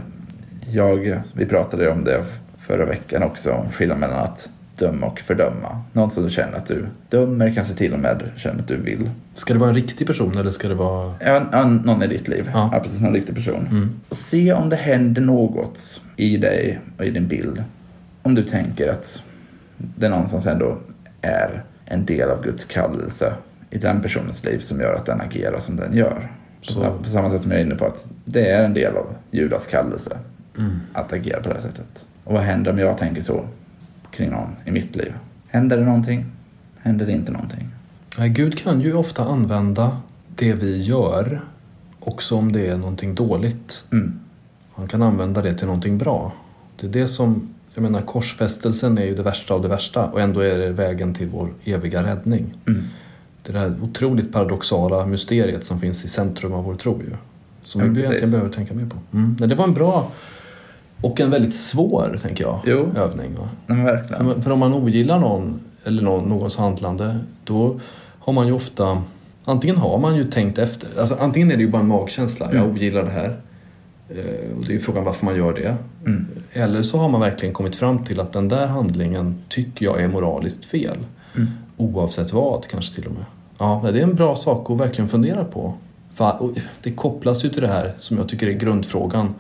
Jag, 0.72 1.22
vi 1.34 1.46
pratade 1.46 1.90
om 1.90 2.04
det 2.04 2.24
förra 2.60 2.86
veckan 2.86 3.24
också, 3.24 3.66
skillnaden 3.74 4.00
mellan 4.00 4.20
att 4.24 4.50
döma 4.80 5.08
och 5.08 5.20
fördöma. 5.20 5.82
Någon 5.94 6.10
som 6.10 6.24
du 6.24 6.30
känner 6.30 6.58
att 6.58 6.66
du 6.66 6.86
dömer, 7.10 7.52
kanske 7.56 7.74
till 7.74 7.94
och 7.94 8.00
med 8.00 8.24
känner 8.38 8.60
att 8.60 8.68
du 8.68 8.78
vill. 8.78 9.10
Ska 9.34 9.54
det 9.54 9.60
vara 9.60 9.70
en 9.70 9.76
riktig 9.76 10.08
person 10.08 10.38
eller 10.38 10.50
ska 10.50 10.68
det 10.68 10.76
vara... 10.76 11.14
Ja, 11.26 11.46
ja, 11.52 11.64
någon 11.66 12.04
i 12.04 12.08
ditt 12.08 12.28
liv. 12.28 12.50
Ja. 12.54 12.70
Ja. 12.74 12.80
precis, 12.80 13.02
någon 13.02 13.14
riktig 13.14 13.36
person. 13.36 13.68
Mm. 13.72 14.00
Och 14.10 14.18
se 14.18 14.54
om 14.54 14.70
det 14.70 14.76
händer 14.76 15.22
något 15.22 16.02
i 16.16 16.38
dig 16.38 16.80
och 16.98 17.06
i 17.06 17.12
din 17.12 17.28
bild. 17.28 17.64
Om 18.22 18.36
du 18.36 18.44
tänker 18.44 18.92
att 18.92 19.24
det 19.78 20.10
någonstans 20.10 20.48
ändå 20.48 20.78
är 21.22 21.64
en 21.86 22.06
del 22.06 22.30
av 22.30 22.44
Guds 22.44 22.66
kallelse 22.66 23.34
i 23.70 23.78
den 23.78 24.02
personens 24.02 24.46
liv 24.46 24.60
som 24.60 24.80
gör 24.80 24.94
att 24.94 25.06
den 25.06 25.22
agerar 25.22 25.60
som 25.60 25.76
den 25.76 25.94
gör. 25.98 26.32
Så- 26.62 26.98
på 27.04 27.10
samma 27.10 27.30
sätt 27.30 27.42
som 27.42 27.52
jag 27.52 27.62
är 27.62 27.66
inne 27.66 27.76
på 27.76 27.86
att 27.86 28.08
det 28.26 28.50
är 28.52 28.64
en 28.64 28.74
del 28.74 28.96
av 28.98 29.06
Judas 29.32 29.68
kallelse 29.68 30.18
Mm. 30.58 30.72
att 30.94 31.14
agera 31.14 31.42
på 31.42 31.50
det 31.50 31.56
här 31.56 31.62
sättet. 31.62 32.06
Och 32.24 32.34
vad 32.34 32.42
händer 32.44 32.72
om 32.72 32.80
jag 32.80 32.98
tänker 32.98 33.22
så 33.22 33.46
kring 34.12 34.30
någon 34.30 34.56
i 34.66 34.72
mitt 34.72 34.96
liv? 34.96 35.14
Händer 35.48 35.78
det 35.78 35.84
någonting? 35.86 36.26
Händer 36.82 37.06
det 37.06 37.12
inte 37.12 37.32
någonting? 37.32 37.68
Nej, 38.18 38.30
Gud 38.30 38.58
kan 38.58 38.82
ju 38.82 38.94
ofta 38.94 39.24
använda 39.26 39.98
det 40.36 40.54
vi 40.54 40.82
gör 40.82 41.42
också 42.00 42.36
om 42.36 42.52
det 42.52 42.68
är 42.68 42.78
någonting 42.78 43.16
dåligt. 43.16 43.84
Mm. 43.92 44.20
Han 44.74 44.88
kan 44.88 45.02
använda 45.02 45.42
det 45.42 45.54
till 45.54 45.66
någonting 45.68 45.98
bra. 45.98 46.34
Det 46.80 46.88
är 46.88 46.92
det 46.92 47.08
som, 47.08 47.50
jag 47.74 47.82
menar 47.82 48.02
korsfästelsen 48.02 48.98
är 48.98 49.06
ju 49.06 49.16
det 49.16 49.24
värsta 49.24 49.54
av 49.54 49.62
det 49.62 49.68
värsta 49.68 50.06
och 50.06 50.22
ändå 50.22 50.40
är 50.40 50.58
det 50.58 50.70
vägen 50.72 51.14
till 51.14 51.28
vår 51.28 51.50
eviga 51.64 52.04
räddning. 52.04 52.54
Mm. 52.68 52.84
Det 53.44 53.50
är 53.52 53.54
det 53.54 53.60
här 53.60 53.76
otroligt 53.82 54.34
paradoxala 54.34 55.06
mysteriet 55.06 55.64
som 55.66 55.80
finns 55.80 56.06
i 56.06 56.08
centrum 56.08 56.54
av 56.54 56.64
vår 56.64 56.76
tro 56.76 57.02
ju. 57.02 57.16
Som 57.64 57.82
Ja, 57.82 57.88
vi 57.88 57.94
precis. 57.94 58.10
egentligen 58.10 58.32
behöver 58.32 58.54
tänka 58.56 58.74
mer 58.74 58.86
på. 58.86 58.98
Mm. 59.18 59.36
Nej, 59.40 59.50
det 59.50 59.56
var 59.56 59.64
en 59.64 59.74
bra, 59.74 60.12
Och 61.02 61.20
en 61.22 61.30
väldigt 61.30 61.56
svår, 61.56 62.18
tänker 62.22 62.44
jag, 62.44 62.60
Jo. 62.66 62.88
övning. 62.98 63.36
Va? 63.40 63.50
Men 63.66 63.78
För, 63.78 63.84
verkligen. 63.94 64.26
man- 64.26 64.42
för 64.42 64.52
om 64.52 64.60
man 64.60 64.74
ogillar 64.74 65.20
någon 65.20 65.60
eller 65.86 66.02
någon, 66.04 66.30
någons 66.30 66.58
handlande 66.58 67.18
då 67.44 67.80
har 68.20 68.34
man 68.34 68.48
ju 68.48 68.54
ofta 68.54 69.02
Antingen 69.46 69.78
har 69.78 69.98
man 69.98 70.16
ju 70.16 70.24
tänkt 70.32 70.58
efter, 70.58 70.90
alltså 71.00 71.16
antingen 71.20 71.52
är 71.52 71.56
det 71.58 71.62
ju 71.64 71.70
bara 71.70 71.82
en 71.82 71.88
magkänsla, 71.88 72.46
jag 72.46 72.56
Mm. 72.56 72.72
ogillar 72.72 73.04
det 73.04 73.10
här. 73.10 73.38
Eh, 74.10 74.58
Och 74.58 74.62
det 74.66 74.68
är 74.68 74.74
ju 74.74 74.80
frågan 74.80 75.04
varför 75.04 75.26
man 75.26 75.36
gör 75.36 75.54
det. 75.54 75.76
Mm. 76.06 76.26
Eller 76.54 76.82
så 76.82 76.98
har 76.98 77.10
man 77.10 77.22
verkligen 77.22 77.54
kommit 77.54 77.76
fram 77.76 78.04
till 78.04 78.20
att 78.20 78.34
den 78.34 78.48
där 78.48 78.68
handlingen 78.68 79.36
tycker 79.50 79.86
jag 79.86 80.02
är 80.02 80.08
moraliskt 80.08 80.66
fel. 80.66 80.98
Mm. 81.36 81.48
Oavsett 81.78 82.34
vad 82.34 82.68
kanske 82.68 82.96
till 82.96 83.06
och 83.06 83.12
med. 83.14 83.24
Ja, 83.58 83.90
det 83.94 84.00
är 84.00 84.04
en 84.04 84.16
bra 84.16 84.36
sak 84.36 84.70
att 84.70 84.78
verkligen 84.78 85.08
fundera 85.10 85.44
på. 85.46 85.74
För 86.14 86.50
det 86.84 86.92
kopplas 86.92 87.46
ju 87.46 87.50
till 87.50 87.62
det 87.62 87.68
här 87.68 87.94
som 87.98 88.18
jag 88.18 88.30
tycker 88.30 88.48
är 88.48 88.52
grundfrågan. 88.54 89.34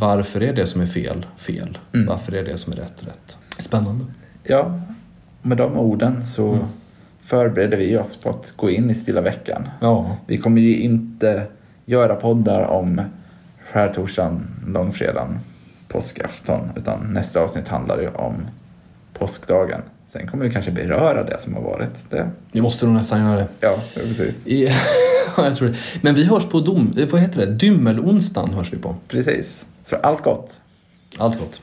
Varför 0.00 0.42
är 0.42 0.52
det 0.52 0.66
som 0.66 0.80
är 0.80 0.86
fel 0.86 1.26
fel? 1.36 1.78
Mm. 1.94 2.06
Varför 2.06 2.32
är 2.32 2.44
det 2.44 2.58
som 2.58 2.72
är 2.72 2.76
rätt 2.76 3.02
rätt? 3.06 3.36
Spännande. 3.58 4.04
Ja, 4.42 4.80
med 5.42 5.56
de 5.58 5.76
orden 5.78 6.24
så 6.24 6.48
Mm. 6.52 6.64
förbereder 7.20 7.76
vi 7.76 7.96
oss 7.98 8.16
på 8.16 8.28
att 8.28 8.52
gå 8.56 8.70
in 8.70 8.90
i 8.90 8.94
stilla 8.94 9.20
veckan. 9.20 9.68
Ja, 9.80 10.16
Vi 10.26 10.38
kommer 10.38 10.60
ju 10.60 10.80
inte 10.80 11.46
göra 11.84 12.14
poddar 12.14 12.66
om 12.66 13.00
skärtorsdagen, 13.72 14.46
långfredagen, 14.66 15.38
påskafton. 15.88 16.68
Utan 16.76 17.12
nästa 17.12 17.40
avsnitt 17.40 17.68
handlar 17.68 17.98
ju 18.00 18.08
om 18.08 18.34
påskdagen. 19.18 19.80
Sen 20.08 20.26
kommer 20.26 20.44
vi 20.44 20.50
kanske 20.52 20.70
beröra 20.70 21.24
det 21.24 21.40
som 21.40 21.54
har 21.54 21.62
varit. 21.62 22.10
Det, 22.10 22.30
vi 22.52 22.60
måste 22.60 22.86
nog 22.86 22.94
nästan 22.94 23.20
göra 23.26 23.36
det. 23.36 23.46
ja, 23.60 23.74
precis. 23.94 24.46
I, 24.46 24.64
ja, 25.36 25.44
jag 25.46 25.56
tror 25.56 25.68
det. 25.68 25.76
Men 26.02 26.14
vi 26.14 26.24
hörs 26.24 26.44
på 26.44 26.60
dom, 26.60 26.94
vad 27.10 27.20
heter 27.20 27.46
det? 27.46 27.52
Dymmelonsdagen 27.52 28.54
hörs 28.54 28.72
vi 28.72 28.76
på. 28.76 28.94
Precis. 29.08 29.64
Så 29.84 29.96
allt 29.96 30.22
gott. 30.22 30.60
Allt 31.18 31.38
gott. 31.38 31.60